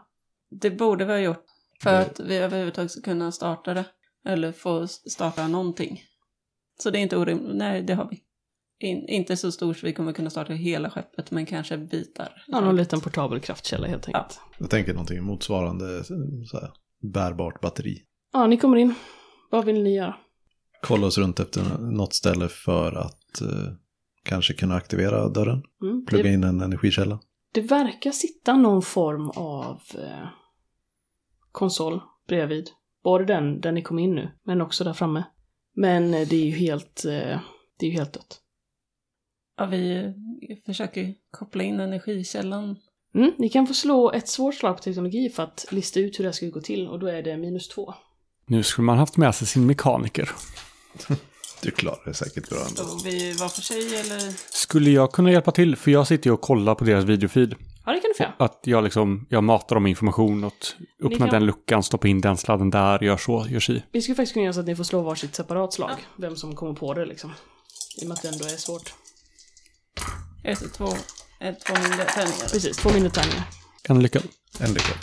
Det 0.50 0.70
borde 0.70 1.04
vi 1.04 1.12
ha 1.12 1.18
gjort 1.20 1.44
för 1.82 1.90
Det- 1.92 1.98
att 2.00 2.20
vi 2.20 2.36
överhuvudtaget 2.36 2.90
ska 2.90 3.00
kunna 3.00 3.32
starta 3.32 3.74
det. 3.74 3.84
Eller 4.24 4.52
få 4.52 4.86
starta 4.88 5.48
någonting. 5.48 6.02
Så 6.82 6.90
det 6.90 6.98
är 6.98 7.00
inte 7.02 7.16
orimligt. 7.16 7.56
Nej, 7.56 7.82
det 7.82 7.94
har 7.94 8.08
vi. 8.10 8.22
In, 8.78 9.08
inte 9.08 9.36
så 9.36 9.52
stort 9.52 9.76
så 9.78 9.86
vi 9.86 9.92
kommer 9.92 10.12
kunna 10.12 10.30
starta 10.30 10.52
hela 10.52 10.90
skeppet, 10.90 11.30
men 11.30 11.46
kanske 11.46 11.78
bitar. 11.78 12.44
Ja, 12.46 12.60
någon 12.60 12.76
liten 12.76 13.00
portabel 13.00 13.40
kraftkälla 13.40 13.86
helt 13.86 14.08
Ja. 14.08 14.18
enkelt. 14.18 14.40
Jag 14.58 14.70
tänker 14.70 14.92
någonting 14.92 15.22
motsvarande 15.24 16.04
så 16.04 16.60
här, 16.60 16.70
bärbart 17.12 17.60
batteri. 17.60 18.02
Ja, 18.32 18.46
ni 18.46 18.56
kommer 18.56 18.76
in. 18.76 18.94
Vad 19.50 19.64
vill 19.64 19.82
ni 19.82 19.94
göra? 19.94 20.16
Kolla 20.82 21.06
oss 21.06 21.18
runt 21.18 21.40
efter 21.40 21.78
något 21.78 22.14
ställe 22.14 22.48
för 22.48 22.92
att 22.92 23.40
eh, 23.40 23.72
kanske 24.22 24.54
kunna 24.54 24.74
aktivera 24.74 25.28
dörren. 25.28 25.62
Mm. 25.82 26.06
Plugga 26.06 26.22
Det, 26.24 26.32
in 26.32 26.44
en 26.44 26.60
energikälla. 26.60 27.18
det 27.52 27.60
verkar 27.60 28.10
sitta 28.10 28.56
någon 28.56 28.82
form 28.82 29.30
av 29.30 29.80
eh, 29.94 30.28
konsol 31.52 32.00
bredvid. 32.28 32.70
Både 33.04 33.24
den 33.24 33.60
där 33.60 33.72
ni 33.72 33.82
kom 33.82 33.98
in 33.98 34.14
nu, 34.14 34.30
men 34.42 34.60
också 34.60 34.84
där 34.84 34.92
framme. 34.92 35.24
Men 35.74 36.14
eh, 36.14 36.28
det 36.28 36.36
är 36.36 36.44
ju 36.44 36.50
helt, 36.50 37.04
eh, 37.04 37.40
det 37.78 37.86
är 37.86 37.90
ju 37.90 37.96
helt 37.96 38.12
dött. 38.12 38.40
Ja, 39.58 39.66
vi 39.66 40.12
försöker 40.66 41.14
koppla 41.30 41.64
in 41.64 41.80
energikällan. 41.80 42.76
Mm, 43.14 43.32
ni 43.38 43.48
kan 43.48 43.66
få 43.66 43.74
slå 43.74 44.10
ett 44.12 44.28
svårt 44.28 44.54
slag 44.54 44.76
på 44.76 44.82
teknologi 44.82 45.28
för 45.30 45.42
att 45.42 45.66
lista 45.70 46.00
ut 46.00 46.18
hur 46.18 46.24
det 46.24 46.28
här 46.28 46.32
ska 46.32 46.46
gå 46.46 46.60
till 46.60 46.88
och 46.88 46.98
då 46.98 47.06
är 47.06 47.22
det 47.22 47.36
minus 47.36 47.68
två. 47.68 47.94
Nu 48.48 48.62
skulle 48.62 48.84
man 48.86 48.98
haft 48.98 49.16
med 49.16 49.34
sig 49.34 49.46
sin 49.46 49.66
mekaniker. 49.66 50.30
Du 51.62 51.70
klarar 51.70 52.02
det 52.04 52.14
säkert 52.14 52.48
bra 52.50 52.58
ändå. 52.58 52.82
Står 52.82 53.04
vi 53.10 53.32
var 53.32 53.48
för 53.48 53.62
sig 53.62 53.96
eller? 53.96 54.34
Skulle 54.52 54.90
jag 54.90 55.12
kunna 55.12 55.32
hjälpa 55.32 55.52
till? 55.52 55.76
För 55.76 55.90
jag 55.90 56.06
sitter 56.06 56.30
ju 56.30 56.34
och 56.34 56.40
kollar 56.40 56.74
på 56.74 56.84
deras 56.84 57.04
videofeed. 57.04 57.54
Ja, 57.86 57.92
det 57.92 58.00
kan 58.00 58.08
du 58.10 58.14
få 58.14 58.22
göra. 58.22 58.34
Att 58.38 58.60
jag 58.64 58.84
liksom, 58.84 59.26
jag 59.30 59.44
matar 59.44 59.76
dem 59.76 59.82
med 59.82 59.90
information 59.90 60.44
åt 60.44 60.76
öppna 61.02 61.18
kan- 61.18 61.28
den 61.28 61.46
luckan, 61.46 61.82
stoppa 61.82 62.08
in 62.08 62.20
den 62.20 62.36
sladden 62.36 62.70
där, 62.70 63.02
gör 63.04 63.16
så, 63.16 63.46
gör 63.48 63.60
si. 63.60 63.82
Vi 63.92 64.02
skulle 64.02 64.16
faktiskt 64.16 64.32
kunna 64.32 64.44
göra 64.44 64.52
så 64.52 64.60
att 64.60 64.66
ni 64.66 64.76
får 64.76 64.84
slå 64.84 65.02
varsitt 65.02 65.34
separat 65.34 65.72
slag. 65.72 65.90
Vem 66.16 66.36
som 66.36 66.54
kommer 66.56 66.72
på 66.74 66.94
det 66.94 67.06
liksom. 67.06 67.32
I 68.00 68.04
och 68.04 68.08
med 68.08 68.14
att 68.16 68.22
det 68.22 68.28
ändå 68.28 68.44
är 68.44 68.48
svårt. 68.48 68.94
Ett, 70.44 70.72
två, 70.74 70.88
ett, 71.40 71.60
två 71.66 71.74
mindre 71.74 72.04
tärningar. 72.04 72.48
Precis, 72.52 72.76
två 72.76 72.90
mindre 72.92 73.10
tärningar. 73.10 73.42
En 73.88 74.02
lycka. 74.02 74.20
En 74.60 74.72
lyckad. 74.74 74.96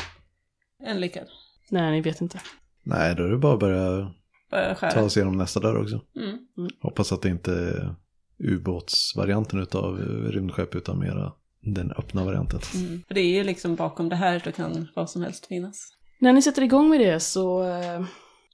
En 0.84 1.00
lyckad. 1.02 1.28
Nej, 1.70 1.92
ni 1.92 2.02
vet 2.02 2.22
inte. 2.22 2.42
Nej, 2.84 3.16
då 3.16 3.24
är 3.24 3.30
det 3.30 3.38
bara 3.38 3.54
att 3.54 3.60
börja 3.60 4.12
Börja 4.54 4.76
ta 4.76 5.02
oss 5.02 5.18
igenom 5.18 5.38
nästa 5.38 5.60
dörr 5.60 5.82
också. 5.82 6.02
Mm. 6.16 6.38
Hoppas 6.82 7.12
att 7.12 7.22
det 7.22 7.30
inte 7.30 7.52
är 7.54 7.96
ubåtsvarianten 8.40 9.60
utav 9.60 9.98
rymdskepp 10.32 10.76
utan 10.76 11.00
mera 11.00 11.34
den 11.62 11.92
öppna 11.92 12.26
varianten. 12.26 12.60
Mm. 12.76 13.04
För 13.08 13.16
det 13.16 13.22
är 13.22 13.34
ju 13.38 13.44
liksom 13.44 13.76
bakom 13.76 14.10
det 14.10 14.16
här, 14.16 14.42
då 14.46 14.52
kan 14.52 14.88
vad 14.96 15.10
som 15.10 15.22
helst 15.22 15.46
finnas. 15.46 15.94
När 16.20 16.34
ni 16.34 16.42
sätter 16.42 16.62
igång 16.62 16.90
med 16.90 17.00
det 17.00 17.20
så 17.20 17.64
eh, 17.64 18.06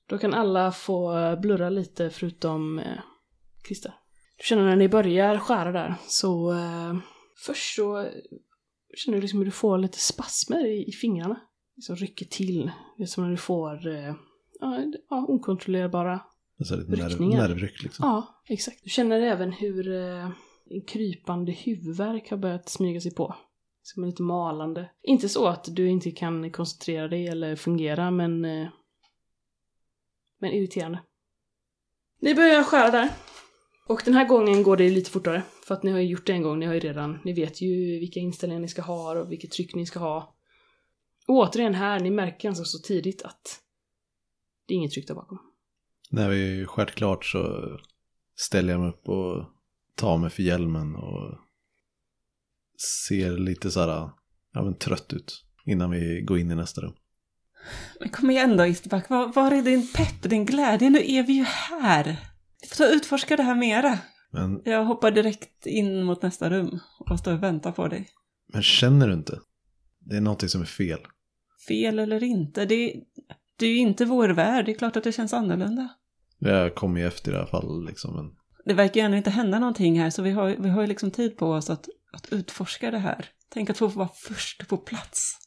då 0.09 0.17
kan 0.17 0.33
alla 0.33 0.71
få 0.71 1.35
blurra 1.41 1.69
lite 1.69 2.09
förutom 2.09 2.79
eh, 2.79 2.99
Christer. 3.67 3.93
Du 4.37 4.43
känner 4.43 4.63
när 4.63 4.75
ni 4.75 4.89
börjar 4.89 5.37
skära 5.37 5.71
där 5.71 5.95
så 6.07 6.51
eh, 6.51 6.97
först 7.45 7.75
så 7.75 8.09
känner 8.95 9.17
du 9.17 9.21
liksom 9.21 9.39
hur 9.39 9.45
du 9.45 9.51
får 9.51 9.77
lite 9.77 9.99
spasmer 9.99 10.67
i, 10.67 10.85
i 10.87 10.91
fingrarna. 10.91 11.39
Liksom 11.79 11.95
rycker 11.95 12.25
till. 12.25 12.71
Det 12.97 13.03
är 13.03 13.07
som 13.07 13.23
när 13.23 13.31
du 13.31 13.37
får 13.37 13.87
eh, 13.87 14.15
ja, 14.59 15.25
okontrollerbara 15.27 16.19
Så 16.63 16.75
lite 16.75 16.91
nerv, 16.91 17.09
Ryckningar. 17.09 17.47
nervryck 17.47 17.83
liksom. 17.83 18.05
Ja, 18.07 18.41
exakt. 18.49 18.83
Du 18.83 18.89
känner 18.89 19.21
även 19.21 19.51
hur 19.51 19.95
eh, 19.95 20.29
en 20.69 20.81
krypande 20.87 21.51
huvudvärk 21.51 22.29
har 22.29 22.37
börjat 22.37 22.69
smyga 22.69 23.01
sig 23.01 23.13
på. 23.13 23.35
Som 23.81 24.03
är 24.03 24.07
lite 24.07 24.21
malande. 24.21 24.89
Inte 25.03 25.29
så 25.29 25.47
att 25.47 25.75
du 25.75 25.89
inte 25.89 26.11
kan 26.11 26.51
koncentrera 26.51 27.07
dig 27.07 27.27
eller 27.27 27.55
fungera, 27.55 28.11
men... 28.11 28.45
Eh, 28.45 28.67
men 30.39 30.51
irriterande. 30.51 30.99
Ni 32.21 32.35
börjar 32.35 32.63
skära 32.63 32.91
där. 32.91 33.09
Och 33.87 34.01
den 34.05 34.13
här 34.13 34.27
gången 34.27 34.63
går 34.63 34.77
det 34.77 34.89
lite 34.89 35.11
fortare. 35.11 35.43
För 35.67 35.75
att 35.75 35.83
ni 35.83 35.91
har 35.91 35.99
ju 35.99 36.07
gjort 36.07 36.27
det 36.27 36.33
en 36.33 36.43
gång, 36.43 36.59
ni 36.59 36.65
har 36.65 36.73
ju 36.73 36.79
redan... 36.79 37.19
Ni 37.23 37.33
vet 37.33 37.61
ju 37.61 37.99
vilka 37.99 38.19
inställningar 38.19 38.61
ni 38.61 38.67
ska 38.67 38.81
ha 38.81 39.19
och 39.19 39.31
vilket 39.31 39.51
tryck 39.51 39.75
ni 39.75 39.85
ska 39.85 39.99
ha. 39.99 40.35
Och 41.29 41.35
återigen 41.35 41.73
här, 41.73 41.99
ni 41.99 42.11
märker 42.11 42.47
ganska 42.47 42.65
så 42.65 42.79
tidigt 42.79 43.21
att 43.21 43.59
det 44.67 44.73
är 44.73 44.75
inget 44.75 44.91
tryck 44.91 45.07
där 45.07 45.15
bakom. 45.15 45.39
När 46.09 46.29
vi 46.29 46.65
skärt 46.65 46.95
klart 46.95 47.25
så 47.25 47.63
ställer 48.35 48.73
jag 48.73 48.79
mig 48.79 48.89
upp 48.89 49.09
och 49.09 49.45
tar 49.95 50.17
mig 50.17 50.29
för 50.29 50.43
hjälmen 50.43 50.95
och 50.95 51.37
ser 53.09 53.37
lite 53.37 53.71
så 53.71 53.79
här, 53.79 54.09
ja 54.53 54.63
men 54.63 54.77
trött 54.77 55.13
ut 55.13 55.45
innan 55.65 55.91
vi 55.91 56.21
går 56.21 56.39
in 56.39 56.51
i 56.51 56.55
nästa 56.55 56.81
rum. 56.81 56.93
Men 57.99 58.09
kom 58.09 58.29
igen 58.29 58.57
då 58.57 58.65
Isterback, 58.65 59.09
var, 59.09 59.33
var 59.33 59.51
är 59.51 59.61
din 59.61 59.87
pepp, 59.93 60.23
din 60.23 60.45
glädje? 60.45 60.89
Nu 60.89 60.99
är 60.99 61.23
vi 61.23 61.33
ju 61.33 61.43
här. 61.43 62.03
Vi 62.61 62.67
får 62.67 62.75
ta 62.75 62.85
och 62.85 62.95
utforska 62.95 63.37
det 63.37 63.43
här 63.43 63.55
mera. 63.55 63.99
Men, 64.31 64.61
Jag 64.65 64.85
hoppar 64.85 65.11
direkt 65.11 65.65
in 65.65 66.03
mot 66.03 66.21
nästa 66.21 66.49
rum 66.49 66.79
och 66.99 67.19
står 67.19 67.33
och 67.33 67.43
väntar 67.43 67.71
på 67.71 67.87
dig. 67.87 68.09
men 68.53 68.63
känner 68.63 69.07
du 69.07 69.13
inte? 69.13 69.39
Det 69.99 70.17
är 70.17 70.21
någonting 70.21 70.49
som 70.49 70.61
är 70.61 70.65
fel. 70.65 70.99
Fel 71.67 71.99
eller 71.99 72.23
inte, 72.23 72.65
det, 72.65 72.95
det 73.59 73.65
är 73.65 73.69
ju 73.69 73.77
inte 73.77 74.05
vår 74.05 74.29
värld, 74.29 74.65
det 74.65 74.71
är 74.71 74.77
klart 74.77 74.97
att 74.97 75.03
det 75.03 75.11
känns 75.11 75.33
annorlunda. 75.33 75.89
Jag 76.39 76.75
kommer 76.75 76.99
ju 77.01 77.07
efter 77.07 77.31
i 77.31 77.35
alla 77.35 77.47
fall 77.47 77.85
liksom. 77.85 78.15
Men 78.15 78.25
Det 78.65 78.73
verkar 78.73 79.01
ju 79.01 79.05
ändå 79.05 79.17
inte 79.17 79.29
hända 79.29 79.59
någonting 79.59 79.99
här, 79.99 80.09
så 80.09 80.21
vi 80.21 80.31
har, 80.31 80.55
vi 80.59 80.69
har 80.69 80.81
ju 80.81 80.87
liksom 80.87 81.11
tid 81.11 81.37
på 81.37 81.51
oss 81.51 81.69
att, 81.69 81.89
att 82.13 82.33
utforska 82.33 82.91
det 82.91 82.97
här. 82.97 83.25
Tänk 83.53 83.69
att 83.69 83.77
få 83.77 83.87
vara 83.87 84.09
först 84.13 84.67
på 84.67 84.77
plats. 84.77 85.37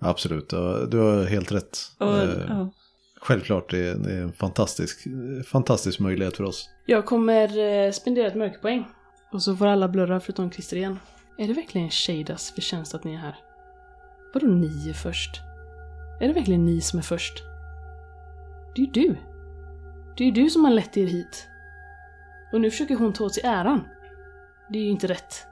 absolut, 0.00 0.48
du 0.90 0.98
har 0.98 1.24
helt 1.26 1.52
rätt. 1.52 1.78
Och, 1.98 2.18
Eh, 2.18 2.44
ja. 2.48 2.72
Självklart, 3.20 3.70
det 3.70 3.78
är, 3.88 3.94
det 3.94 4.12
är 4.12 4.22
en 4.22 4.32
fantastisk, 4.32 5.06
fantastisk 5.46 6.00
möjlighet 6.00 6.36
för 6.36 6.44
oss. 6.44 6.68
Jag 6.86 7.06
kommer 7.06 7.58
eh, 7.58 7.90
spendera 7.92 8.26
ett 8.26 8.34
mörkerpoäng. 8.34 8.84
Och 9.32 9.42
så 9.42 9.56
får 9.56 9.66
alla 9.66 9.88
blurra 9.88 10.20
förutom 10.20 10.50
Christer 10.50 10.76
igen. 10.76 10.98
Är 11.38 11.48
det 11.48 11.54
verkligen 11.54 11.90
Shadas 11.90 12.52
förtjänst 12.54 12.94
att 12.94 13.04
ni 13.04 13.14
är 13.14 13.18
här? 13.18 13.36
Vadå 14.32 14.46
ni 14.46 14.88
är 14.88 14.94
först? 14.94 15.40
Är 16.20 16.28
det 16.28 16.34
verkligen 16.34 16.64
ni 16.64 16.80
som 16.80 16.98
är 16.98 17.02
först? 17.02 17.42
Det 18.74 18.82
är 18.82 18.86
ju 18.86 18.92
du. 18.92 19.16
Det 20.16 20.24
är 20.24 20.26
ju 20.26 20.32
du 20.32 20.50
som 20.50 20.64
har 20.64 20.72
lett 20.72 20.96
er 20.96 21.06
hit. 21.06 21.48
Och 22.52 22.60
nu 22.60 22.70
försöker 22.70 22.96
hon 22.96 23.12
ta 23.12 23.24
åt 23.24 23.34
sig 23.34 23.42
äran. 23.44 23.88
Det 24.68 24.78
är 24.78 24.82
ju 24.82 24.90
inte 24.90 25.06
rätt. 25.06 25.46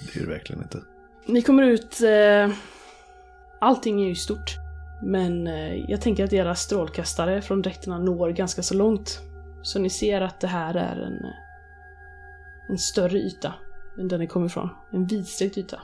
Det 0.00 0.20
är 0.20 0.24
det 0.24 0.30
verkligen 0.30 0.62
inte. 0.62 0.78
Ni 1.26 1.42
kommer 1.42 1.62
ut... 1.62 2.00
Eh, 2.00 2.50
allting 3.60 4.02
är 4.02 4.08
ju 4.08 4.14
stort. 4.14 4.56
Men 5.02 5.46
eh, 5.46 5.74
jag 5.74 6.00
tänker 6.00 6.24
att 6.24 6.32
era 6.32 6.54
strålkastare 6.54 7.42
från 7.42 7.62
dräkterna 7.62 7.98
når 7.98 8.30
ganska 8.30 8.62
så 8.62 8.74
långt. 8.74 9.20
Så 9.62 9.78
ni 9.78 9.90
ser 9.90 10.20
att 10.20 10.40
det 10.40 10.46
här 10.46 10.74
är 10.74 10.96
en, 10.96 11.24
eh, 11.24 12.70
en 12.70 12.78
större 12.78 13.18
yta 13.18 13.54
än 14.00 14.08
där 14.08 14.18
ni 14.18 14.26
kommer 14.26 14.46
ifrån. 14.46 14.68
En 14.92 15.06
vidsträckt 15.06 15.58
yta. 15.58 15.80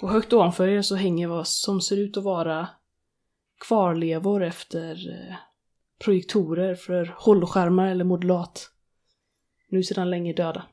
Och 0.00 0.10
högt 0.10 0.32
ovanför 0.32 0.68
er 0.68 0.82
så 0.82 0.94
hänger 0.94 1.28
vad 1.28 1.48
som 1.48 1.80
ser 1.80 1.96
ut 1.96 2.16
att 2.16 2.24
vara 2.24 2.68
kvarlevor 3.66 4.42
efter 4.42 5.10
eh, 5.10 5.36
projektorer 6.04 6.74
för 6.74 7.14
hållskärmar 7.16 7.86
eller 7.86 8.04
modulat. 8.04 8.70
Nu 9.68 9.82
sedan 9.82 10.10
länge 10.10 10.32
döda. 10.32 10.66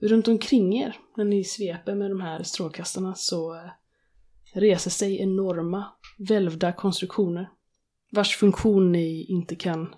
Runt 0.00 0.28
omkring 0.28 0.78
er, 0.78 0.96
när 1.16 1.24
ni 1.24 1.44
sveper 1.44 1.94
med 1.94 2.10
de 2.10 2.20
här 2.20 2.42
strålkastarna, 2.42 3.14
så 3.14 3.54
eh, 3.54 3.70
reser 4.54 4.90
sig 4.90 5.20
enorma 5.22 5.92
välvda 6.18 6.72
konstruktioner 6.72 7.50
vars 8.12 8.36
funktion 8.36 8.92
ni 8.92 9.24
inte 9.24 9.56
kan 9.56 9.94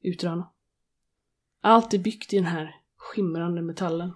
utröna. 0.00 0.50
Allt 1.60 1.94
är 1.94 1.98
byggt 1.98 2.32
i 2.32 2.36
den 2.36 2.46
här 2.46 2.76
skimrande 2.96 3.62
metallen 3.62 4.12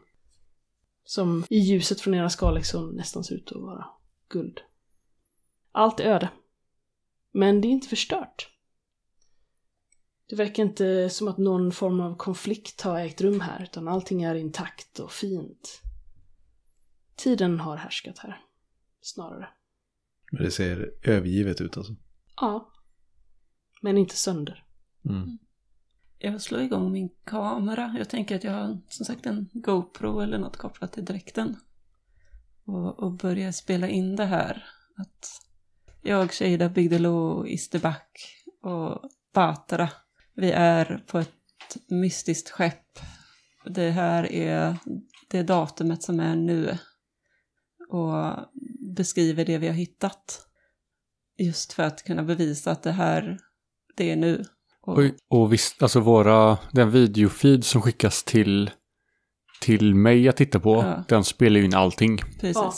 som 1.09 1.44
i 1.51 1.59
ljuset 1.59 2.01
från 2.01 2.14
era 2.14 2.31
skalexon 2.31 2.97
nästan 2.97 3.25
ser 3.25 3.35
ut 3.35 3.53
att 3.53 3.62
vara 3.62 3.87
guld. 4.29 4.61
Allt 5.73 6.01
är 6.01 6.05
öde. 6.05 6.31
Men 7.33 7.61
det 7.61 7.68
är 7.68 7.71
inte 7.71 7.88
förstört. 7.88 8.51
Det 10.29 10.37
verkar 10.37 10.62
inte 10.62 11.11
som 11.11 11.29
att 11.29 11.38
någon 11.38 11.73
form 11.73 12.01
av 12.01 12.16
konflikt 12.16 12.81
har 12.81 13.01
ägt 13.01 13.21
rum 13.21 13.40
här, 13.40 13.62
utan 13.62 13.88
allting 13.88 14.23
är 14.23 14.35
intakt 14.35 14.99
och 14.99 15.12
fint. 15.12 15.83
Tiden 17.16 17.61
har 17.61 17.77
härskat 17.77 18.18
här, 18.18 18.40
snarare. 19.01 19.49
Men 20.33 20.44
det 20.44 20.51
ser 20.51 20.92
övergivet 21.03 21.61
ut 21.61 21.77
alltså. 21.77 21.97
Ja. 22.37 22.73
Men 23.83 23.99
inte 23.99 24.16
sönder. 24.16 24.64
Mm. 25.05 25.38
Jag 26.18 26.40
slår 26.40 26.61
igång 26.61 26.92
min 26.92 27.11
kamera. 27.24 27.94
Jag 27.98 28.09
tänker 28.09 28.37
att 28.37 28.44
jag 28.44 28.52
har 28.52 28.78
som 28.88 29.07
sagt 29.07 29.26
en 29.26 29.48
GoPro 29.52 30.20
eller 30.20 30.38
något 30.38 30.57
kopplat 30.57 30.92
till 30.92 31.04
dräkten. 31.04 31.57
Och, 32.64 32.98
och 32.98 33.12
börjar 33.12 33.52
spela 33.52 33.88
in 33.88 34.16
det 34.16 34.24
här. 34.24 34.64
Att 34.96 35.42
jag, 36.02 36.33
Shada 36.33 36.68
Bigdelo, 36.68 37.46
Isterback 37.46 38.44
och 38.62 39.11
Batra. 39.35 39.90
Vi 40.35 40.50
är 40.50 41.04
på 41.07 41.18
ett 41.18 41.76
mystiskt 41.88 42.50
skepp. 42.50 42.98
Det 43.64 43.90
här 43.90 44.33
är 44.33 44.76
det 45.28 45.42
datumet 45.42 46.02
som 46.02 46.20
är 46.20 46.37
nu. 46.37 46.78
Och 47.88 48.37
beskriver 48.96 49.44
det 49.44 49.59
vi 49.59 49.66
har 49.66 49.74
hittat. 49.74 50.46
Just 51.37 51.72
för 51.72 51.83
att 51.83 52.04
kunna 52.04 52.22
bevisa 52.22 52.70
att 52.70 52.83
det 52.83 52.92
här, 52.92 53.38
det 53.96 54.11
är 54.11 54.16
nu. 54.16 54.44
Och, 54.88 55.03
och 55.29 55.53
visst, 55.53 55.83
alltså 55.83 56.01
våra, 56.01 56.59
den 56.72 56.90
videofeed 56.90 57.64
som 57.64 57.83
skickas 57.83 58.24
till, 58.24 58.70
till 59.61 59.94
mig 59.94 60.29
att 60.29 60.37
titta 60.37 60.61
på, 60.61 60.74
Ja. 60.74 61.05
den 61.09 61.24
spelar 61.24 61.59
ju 61.59 61.64
in 61.64 61.74
allting. 61.74 62.18
precis. 62.18 62.57
Ja. 62.57 62.72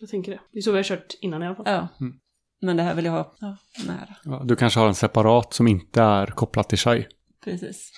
Jag 0.00 0.08
tänker 0.10 0.32
det. 0.32 0.40
Det 0.52 0.58
är 0.58 0.62
så 0.62 0.70
vi 0.70 0.78
har 0.78 0.84
kört 0.84 1.14
innan 1.20 1.42
i 1.42 1.46
alla 1.46 1.54
fall. 1.56 1.64
Ja. 1.68 1.88
Mm. 2.00 2.14
Men 2.60 2.76
det 2.76 2.82
här 2.82 2.94
vill 2.94 3.04
jag 3.04 3.12
ha 3.12 3.34
ja, 3.40 3.56
nära. 3.86 4.16
Ja, 4.24 4.42
du 4.44 4.56
kanske 4.56 4.80
har 4.80 4.88
en 4.88 4.94
separat 4.94 5.54
som 5.54 5.66
inte 5.66 6.02
är 6.02 6.26
kopplad 6.26 6.68
till 6.68 6.78
Shai. 6.78 7.06
Precis. 7.44 7.92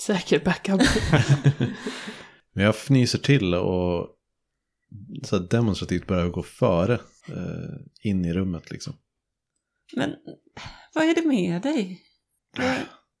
Säker 0.00 0.44
backup. 0.44 0.80
Men 2.52 2.64
jag 2.64 2.74
fnyser 2.74 3.18
till 3.18 3.54
och 3.54 4.08
så 5.24 5.38
demonstrativt 5.38 6.06
börjar 6.06 6.28
gå 6.28 6.42
före 6.42 6.94
eh, 7.28 8.10
in 8.10 8.24
i 8.24 8.32
rummet 8.32 8.70
liksom. 8.70 8.92
Men 9.96 10.10
vad 10.94 11.04
är 11.04 11.14
det 11.14 11.26
med 11.28 11.62
dig? 11.62 12.00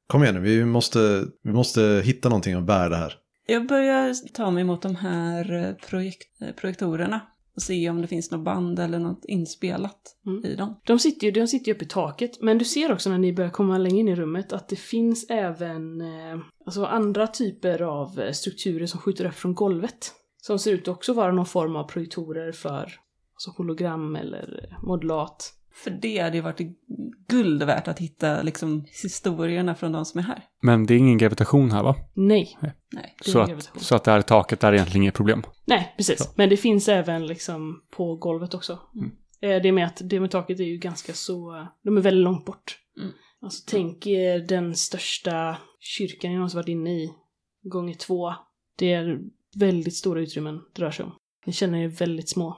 Kom 0.06 0.22
igen 0.22 0.34
nu, 0.34 0.40
vi 0.40 0.64
måste, 0.64 1.24
vi 1.42 1.52
måste 1.52 2.02
hitta 2.04 2.28
någonting 2.28 2.54
att 2.54 2.64
bära 2.66 2.88
det 2.88 2.96
här. 2.96 3.14
jag 3.46 3.66
börjar 3.66 4.14
ta 4.32 4.50
mig 4.50 4.64
mot 4.64 4.82
de 4.82 4.96
här 4.96 5.52
eh, 5.52 5.72
projekt, 5.88 6.42
eh, 6.42 6.52
projektorerna 6.54 7.20
och 7.56 7.62
se 7.62 7.90
om 7.90 8.02
det 8.02 8.08
finns 8.08 8.30
något 8.30 8.44
band 8.44 8.78
eller 8.78 8.98
något 8.98 9.24
inspelat 9.24 10.16
Mm. 10.26 10.44
i 10.44 10.54
dem. 10.54 10.80
De 10.86 10.98
sitter 10.98 11.26
ju 11.26 11.30
de 11.30 11.46
sitter 11.46 11.66
ju 11.68 11.74
uppe 11.74 11.84
i 11.84 11.88
taket, 11.88 12.42
men 12.42 12.58
du 12.58 12.64
ser 12.64 12.92
också 12.92 13.10
när 13.10 13.18
ni 13.18 13.32
börjar 13.32 13.50
komma 13.50 13.78
längre 13.78 13.98
in 13.98 14.08
i 14.08 14.14
rummet 14.14 14.52
att 14.52 14.68
det 14.68 14.76
finns 14.76 15.26
även 15.30 16.00
eh, 16.00 16.38
alltså 16.66 16.84
andra 16.84 17.26
typer 17.26 17.82
av 17.82 18.32
strukturer 18.32 18.86
som 18.86 19.00
skjuter 19.00 19.24
upp 19.24 19.34
från 19.34 19.54
golvet. 19.54 20.12
Som 20.42 20.58
ser 20.58 20.72
ut 20.72 20.80
att 20.82 20.88
också 20.88 21.12
vara 21.12 21.32
någon 21.32 21.46
form 21.46 21.76
av 21.76 21.84
projektorer 21.84 22.52
för 22.52 22.92
alltså 23.34 23.50
hologram 23.56 24.16
eller 24.16 24.76
modulat. 24.82 25.52
För 25.72 25.90
det 25.90 26.18
hade 26.18 26.36
ju 26.36 26.42
varit 26.42 26.60
guld 27.28 27.62
värt 27.62 27.88
att 27.88 27.98
hitta 27.98 28.42
liksom 28.42 28.84
historierna 29.02 29.74
från 29.74 29.92
de 29.92 30.04
som 30.04 30.18
är 30.18 30.22
här. 30.22 30.42
Men 30.62 30.86
det 30.86 30.94
är 30.94 30.98
ingen 30.98 31.18
gravitation 31.18 31.70
här 31.70 31.82
va? 31.82 31.96
Nej, 32.14 32.58
Nej. 32.60 33.16
är 33.18 33.32
Så 33.32 33.40
att, 33.40 33.70
så 33.76 33.96
att 33.96 34.04
det 34.04 34.10
här 34.10 34.22
taket 34.22 34.64
är 34.64 34.72
egentligen 34.72 35.02
inget 35.02 35.14
problem. 35.14 35.42
Nej, 35.64 35.94
precis. 35.96 36.32
Men 36.36 36.48
det 36.48 36.56
finns 36.56 36.88
även 36.88 37.26
liksom 37.26 37.82
på 37.90 38.16
golvet 38.16 38.54
också. 38.54 38.78
Mm. 38.94 39.10
Eh, 39.40 39.62
Det 39.62 39.72
med 39.72 39.86
att 39.86 40.00
det 40.04 40.20
med 40.20 40.30
taket 40.30 40.60
är 40.60 40.64
ju 40.64 40.76
ganska 40.78 41.12
så, 41.12 41.66
de 41.84 41.96
är 41.96 42.00
väldigt 42.00 42.24
långt 42.24 42.44
bort. 42.44 42.78
Mm. 42.96 43.12
Alltså 43.42 43.64
tänk 43.66 44.06
er 44.06 44.38
den 44.38 44.74
största 44.74 45.56
kyrkan 45.80 46.30
jag 46.32 46.38
någonsin 46.38 46.58
varit 46.58 46.68
inne 46.68 46.90
i, 46.90 47.10
gånger 47.62 47.94
två. 47.94 48.34
Det 48.78 48.92
är 48.92 49.20
väldigt 49.56 49.96
stora 49.96 50.20
utrymmen 50.20 50.60
det 50.74 50.82
rör 50.82 50.90
sig 50.90 51.04
om. 51.04 51.12
Ni 51.46 51.52
känner 51.52 51.78
er 51.78 51.88
väldigt 51.88 52.28
små. 52.28 52.56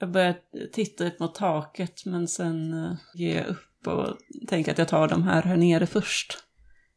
Jag 0.00 0.10
börjar 0.10 0.34
titta 0.72 1.06
upp 1.06 1.20
mot 1.20 1.34
taket 1.34 2.04
men 2.06 2.28
sen 2.28 2.74
uh, 2.74 2.92
ger 3.14 3.36
jag 3.36 3.46
upp 3.46 3.86
och 3.86 4.16
tänker 4.48 4.72
att 4.72 4.78
jag 4.78 4.88
tar 4.88 5.08
de 5.08 5.22
här 5.22 5.42
här 5.42 5.56
nere 5.56 5.86
först. 5.86 6.38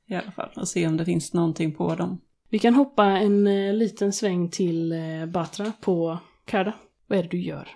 I 0.07 0.15
alla 0.15 0.31
fall. 0.31 0.49
Och 0.55 0.67
se 0.67 0.87
om 0.87 0.97
det 0.97 1.05
finns 1.05 1.33
någonting 1.33 1.75
på 1.75 1.95
dem. 1.95 2.21
Vi 2.49 2.59
kan 2.59 2.73
hoppa 2.73 3.05
en 3.05 3.47
eh, 3.47 3.73
liten 3.73 4.13
sväng 4.13 4.49
till 4.49 4.91
eh, 4.91 5.25
Batra 5.25 5.73
på 5.81 6.19
Karda. 6.45 6.73
Vad 7.07 7.19
är 7.19 7.23
det 7.23 7.29
du 7.29 7.41
gör? 7.41 7.67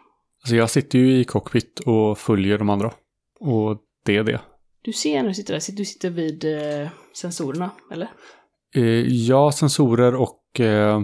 Alltså 0.44 0.56
jag 0.56 0.70
sitter 0.70 1.00
ju 1.00 1.20
i 1.20 1.24
cockpit 1.24 1.80
och 1.80 2.18
följer 2.18 2.58
de 2.58 2.70
andra. 2.70 2.94
Och 3.40 3.78
det 4.06 4.16
är 4.16 4.24
det. 4.24 4.42
Du 4.82 4.94
ser 4.94 5.22
när 5.22 5.28
du 5.28 5.34
sitter 5.34 5.54
där, 5.54 5.78
du 5.78 5.86
sitter 5.86 6.10
vid 6.10 6.46
eh, 6.46 6.90
sensorerna, 7.14 7.72
eller? 7.92 8.10
Eh, 8.76 8.84
ja, 9.14 9.52
sensorer 9.52 10.16
och 10.16 10.40
eh, 10.60 11.04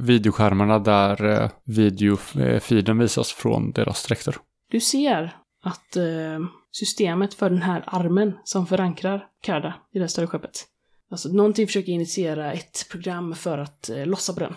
videoskärmarna 0.00 0.78
där 0.78 1.24
eh, 1.24 1.50
videofeeden 1.64 2.98
visas 2.98 3.32
från 3.32 3.72
deras 3.72 4.06
dräkter. 4.06 4.36
Du 4.70 4.80
ser 4.80 5.36
att 5.62 5.96
eh, 5.96 6.38
systemet 6.70 7.34
för 7.34 7.50
den 7.50 7.62
här 7.62 7.84
armen 7.86 8.32
som 8.44 8.66
förankrar 8.66 9.26
Karda 9.42 9.74
i 9.92 9.98
det 9.98 10.02
här 10.02 10.08
större 10.08 10.26
skeppet. 10.26 10.66
Alltså 11.10 11.28
någonting 11.28 11.66
försöker 11.66 11.92
initiera 11.92 12.52
ett 12.52 12.86
program 12.90 13.34
för 13.34 13.58
att 13.58 13.90
eh, 13.90 14.06
lossa 14.06 14.32
på 14.32 14.40
den. 14.40 14.54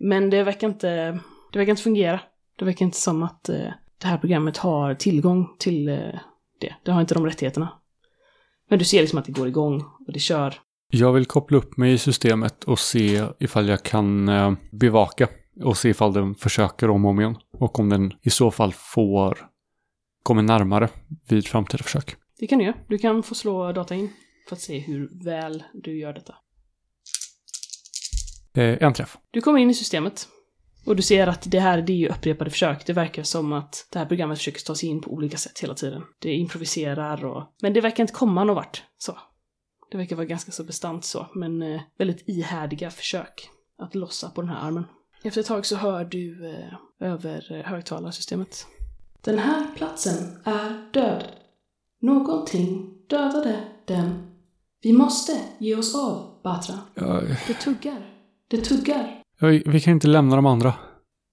Men 0.00 0.30
det 0.30 0.42
verkar 0.42 0.68
inte, 0.68 1.20
det 1.52 1.58
verkar 1.58 1.70
inte 1.70 1.82
fungera. 1.82 2.20
Det 2.58 2.64
verkar 2.64 2.84
inte 2.84 3.00
som 3.00 3.22
att 3.22 3.48
eh, 3.48 3.70
det 3.98 4.06
här 4.06 4.18
programmet 4.18 4.56
har 4.56 4.94
tillgång 4.94 5.56
till 5.58 5.88
eh, 5.88 5.96
det. 6.60 6.74
Det 6.84 6.92
har 6.92 7.00
inte 7.00 7.14
de 7.14 7.26
rättigheterna. 7.26 7.72
Men 8.68 8.78
du 8.78 8.84
ser 8.84 9.00
liksom 9.00 9.18
att 9.18 9.24
det 9.24 9.32
går 9.32 9.48
igång 9.48 9.80
och 10.06 10.12
det 10.12 10.18
kör. 10.18 10.54
Jag 10.90 11.12
vill 11.12 11.26
koppla 11.26 11.58
upp 11.58 11.76
mig 11.76 11.92
i 11.92 11.98
systemet 11.98 12.64
och 12.64 12.78
se 12.78 13.24
ifall 13.38 13.68
jag 13.68 13.82
kan 13.82 14.28
eh, 14.28 14.52
bevaka 14.70 15.28
och 15.62 15.76
se 15.76 15.88
ifall 15.88 16.12
den 16.12 16.34
försöker 16.34 16.90
om 16.90 17.04
och 17.04 17.10
om 17.10 17.20
igen. 17.20 17.36
Och 17.52 17.78
om 17.78 17.88
den 17.88 18.12
i 18.22 18.30
så 18.30 18.50
fall 18.50 18.72
får 18.72 19.38
kommer 20.22 20.42
närmare 20.42 20.88
vid 21.28 21.46
framtida 21.46 21.82
försök. 21.82 22.16
Det 22.38 22.46
kan 22.46 22.58
du 22.58 22.64
göra. 22.64 22.76
Du 22.88 22.98
kan 22.98 23.22
få 23.22 23.34
slå 23.34 23.72
data 23.72 23.94
in 23.94 24.12
för 24.48 24.56
att 24.56 24.62
se 24.62 24.78
hur 24.78 25.24
väl 25.24 25.62
du 25.72 25.98
gör 25.98 26.12
detta. 26.12 26.34
Eh, 28.54 28.82
en 28.82 28.92
träff. 28.92 29.18
Du 29.30 29.40
kommer 29.40 29.58
in 29.58 29.70
i 29.70 29.74
systemet. 29.74 30.28
Och 30.86 30.96
du 30.96 31.02
ser 31.02 31.26
att 31.26 31.50
det 31.50 31.60
här 31.60 31.82
det 31.82 31.92
är 31.92 31.96
ju 31.96 32.08
upprepade 32.08 32.50
försök. 32.50 32.86
Det 32.86 32.92
verkar 32.92 33.22
som 33.22 33.52
att 33.52 33.88
det 33.92 33.98
här 33.98 34.06
programmet 34.06 34.38
försöker 34.38 34.60
ta 34.60 34.74
sig 34.74 34.88
in 34.88 35.00
på 35.00 35.10
olika 35.10 35.36
sätt 35.36 35.58
hela 35.58 35.74
tiden. 35.74 36.02
Det 36.18 36.32
improviserar 36.32 37.24
och... 37.24 37.42
Men 37.62 37.72
det 37.72 37.80
verkar 37.80 38.04
inte 38.04 38.12
komma 38.12 38.44
någon 38.44 38.56
vart. 38.56 38.82
Så. 38.98 39.18
Det 39.90 39.98
verkar 39.98 40.16
vara 40.16 40.26
ganska 40.26 40.52
så 40.52 40.64
bestant 40.64 41.04
så. 41.04 41.26
Men 41.34 41.62
eh, 41.62 41.80
väldigt 41.98 42.28
ihärdiga 42.28 42.90
försök 42.90 43.48
att 43.78 43.94
lossa 43.94 44.30
på 44.30 44.40
den 44.40 44.50
här 44.50 44.66
armen. 44.66 44.84
Efter 45.22 45.40
ett 45.40 45.46
tag 45.46 45.66
så 45.66 45.76
hör 45.76 46.04
du 46.04 46.50
eh, 46.50 47.08
över 47.08 47.52
eh, 47.52 47.64
högtalarsystemet. 47.66 48.66
Den 49.20 49.38
här 49.38 49.66
platsen 49.76 50.38
är 50.44 50.92
död. 50.92 51.24
Någonting 52.02 52.90
dödade 53.08 53.64
den. 53.86 54.30
Vi 54.82 54.92
måste 54.92 55.40
ge 55.58 55.76
oss 55.76 55.94
av, 55.94 56.40
Batra. 56.44 56.74
Ja, 56.94 57.20
Det 57.46 57.54
tuggar. 57.54 58.10
Det 58.48 58.56
tuggar. 58.56 59.22
ja, 59.40 59.48
vi 59.66 59.80
kan 59.80 59.92
inte 59.92 60.08
lämna 60.08 60.36
de 60.36 60.46
andra. 60.46 60.74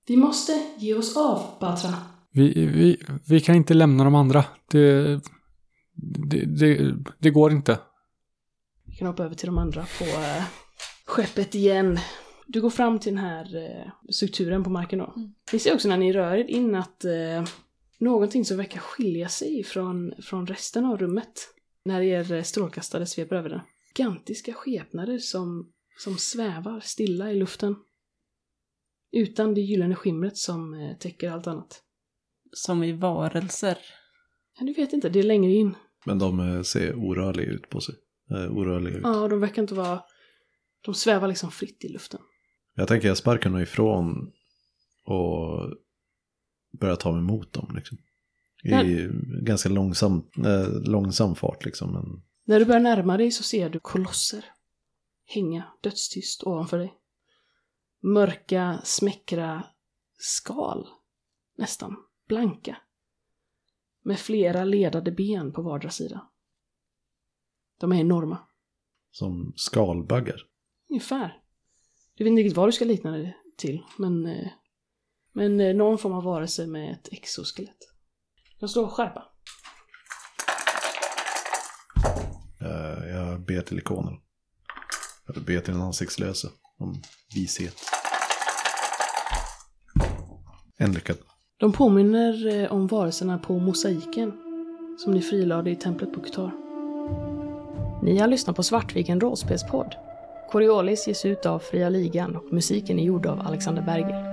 Vi 0.07 0.17
måste 0.17 0.51
ge 0.77 0.93
oss 0.93 1.17
av, 1.17 1.41
Batra. 1.59 1.93
Vi, 2.31 2.65
vi, 2.65 2.97
vi 3.27 3.39
kan 3.39 3.55
inte 3.55 3.73
lämna 3.73 4.03
de 4.03 4.15
andra. 4.15 4.43
Det, 4.71 5.03
det, 6.29 6.45
det, 6.45 6.95
det 7.19 7.29
går 7.29 7.51
inte. 7.51 7.79
Vi 8.97 8.99
kan 8.99 9.07
hoppa 9.07 9.23
över 9.23 9.35
till 9.35 9.45
de 9.45 9.57
andra 9.57 9.85
på 9.99 10.03
eh, 10.03 10.43
skeppet 11.05 11.55
igen. 11.55 11.99
Du 12.47 12.61
går 12.61 12.69
fram 12.69 12.99
till 12.99 13.13
den 13.15 13.23
här 13.23 13.55
eh, 13.55 13.91
strukturen 14.09 14.63
på 14.63 14.69
marken 14.69 14.99
då. 14.99 15.13
Mm. 15.15 15.33
Ni 15.53 15.59
ser 15.59 15.73
också 15.73 15.87
när 15.87 15.97
ni 15.97 16.13
rör 16.13 16.35
er 16.35 16.43
in 16.43 16.75
att 16.75 17.05
eh, 17.05 17.43
någonting 17.97 18.45
som 18.45 18.57
verkar 18.57 18.79
skilja 18.79 19.29
sig 19.29 19.63
från, 19.63 20.13
från 20.21 20.47
resten 20.47 20.85
av 20.85 20.97
rummet. 20.97 21.49
När 21.85 22.01
er 22.01 22.43
strålkastare 22.43 23.05
sveper 23.05 23.35
över 23.35 23.49
den. 23.49 23.59
Gigantiska 23.95 24.53
skepnader 24.53 25.17
som, 25.17 25.71
som 25.97 26.17
svävar 26.17 26.79
stilla 26.79 27.31
i 27.31 27.35
luften. 27.35 27.75
Utan 29.11 29.53
det 29.53 29.61
gyllene 29.61 29.95
skimret 29.95 30.37
som 30.37 30.73
eh, 30.73 30.97
täcker 30.97 31.31
allt 31.31 31.47
annat. 31.47 31.81
Som 32.51 32.83
i 32.83 32.91
varelser. 32.91 33.77
Ja, 34.59 34.65
du 34.65 34.73
vet 34.73 34.93
inte, 34.93 35.09
det 35.09 35.19
är 35.19 35.23
längre 35.23 35.51
in. 35.51 35.75
Men 36.05 36.19
de 36.19 36.39
eh, 36.39 36.61
ser 36.61 36.95
orörliga 36.95 37.47
ut 37.47 37.69
på 37.69 37.81
sig. 37.81 37.95
Eh, 38.31 38.57
orörliga 38.57 38.97
ut. 38.97 39.03
Ja, 39.03 39.27
de 39.27 39.39
verkar 39.39 39.61
inte 39.61 39.73
vara... 39.73 40.03
De 40.81 40.93
svävar 40.93 41.27
liksom 41.27 41.51
fritt 41.51 41.83
i 41.85 41.89
luften. 41.89 42.19
Jag 42.75 42.87
tänker 42.87 43.07
jag 43.07 43.17
sparkar 43.17 43.49
nog 43.49 43.61
ifrån 43.61 44.31
och 45.05 45.73
börjar 46.79 46.95
ta 46.95 47.11
mig 47.11 47.21
mot 47.21 47.53
dem. 47.53 47.75
Liksom. 47.75 47.97
I 48.63 49.07
ganska 49.41 49.69
långsam, 49.69 50.23
eh, 50.45 50.69
långsam 50.69 51.35
fart 51.35 51.65
liksom. 51.65 51.93
Men 51.93 52.23
När 52.45 52.59
du 52.59 52.65
börjar 52.65 52.81
närma 52.81 53.17
dig 53.17 53.31
så 53.31 53.43
ser 53.43 53.69
du 53.69 53.79
kolosser 53.79 54.45
hänga 55.27 55.63
dödstyst 55.81 56.43
ovanför 56.43 56.77
dig. 56.77 56.93
Mörka, 58.03 58.81
smäckra 58.83 59.63
skal. 60.17 60.87
Nästan. 61.57 61.95
Blanka. 62.27 62.77
Med 64.03 64.19
flera 64.19 64.63
ledade 64.63 65.11
ben 65.11 65.53
på 65.53 65.61
vardera 65.61 65.91
sida. 65.91 66.27
De 67.77 67.91
är 67.91 67.95
enorma. 67.99 68.37
som 69.11 69.53
skalbaggar. 69.55 70.41
Ungefär. 70.89 71.41
Du 72.15 72.23
vet 72.23 72.31
inte 72.31 72.41
riktigt 72.41 72.57
vad 72.57 72.67
du 72.67 72.71
ska 72.71 72.85
likna 72.85 73.11
det 73.11 73.33
till, 73.57 73.83
men... 73.97 74.25
eh, 74.25 74.47
Men 75.33 75.59
eh, 75.59 75.75
någon 75.75 75.97
form 75.97 76.13
av 76.13 76.23
varelse 76.23 76.67
med 76.67 76.91
ett 76.93 77.07
exoskelett. 77.13 77.77
Jag 78.59 78.69
slår 78.69 78.87
skärpa. 78.87 79.25
Eh, 82.61 83.07
jag 83.09 83.39
ber 83.41 83.61
till 83.61 83.77
ikonen. 83.77 84.13
Eller 85.29 85.41
ber 85.41 85.59
till 85.59 85.73
en 85.73 85.81
ansiktslöse 85.81 86.47
om 86.77 87.01
vishet. 87.35 87.77
En 90.77 90.91
lyckad. 90.91 91.17
De 91.57 91.73
påminner 91.73 92.67
om 92.71 92.87
varelserna 92.87 93.37
på 93.37 93.59
mosaiken 93.59 94.31
som 94.97 95.13
ni 95.13 95.21
frilade 95.21 95.71
i 95.71 95.75
templet 95.75 96.13
på 96.13 96.21
Kutar. 96.21 96.66
Ni 98.01 98.17
har 98.17 98.27
lyssnat 98.27 98.55
på 98.55 98.63
Svartviken 98.63 99.21
rollspelspodd. 99.21 99.95
Coriolis 100.51 101.07
ges 101.07 101.25
ut 101.25 101.45
av 101.45 101.59
Fria 101.59 101.89
Ligan 101.89 102.35
och 102.35 102.53
musiken 102.53 102.99
är 102.99 103.03
gjord 103.03 103.25
av 103.25 103.41
Alexander 103.47 103.81
Berger. 103.81 104.26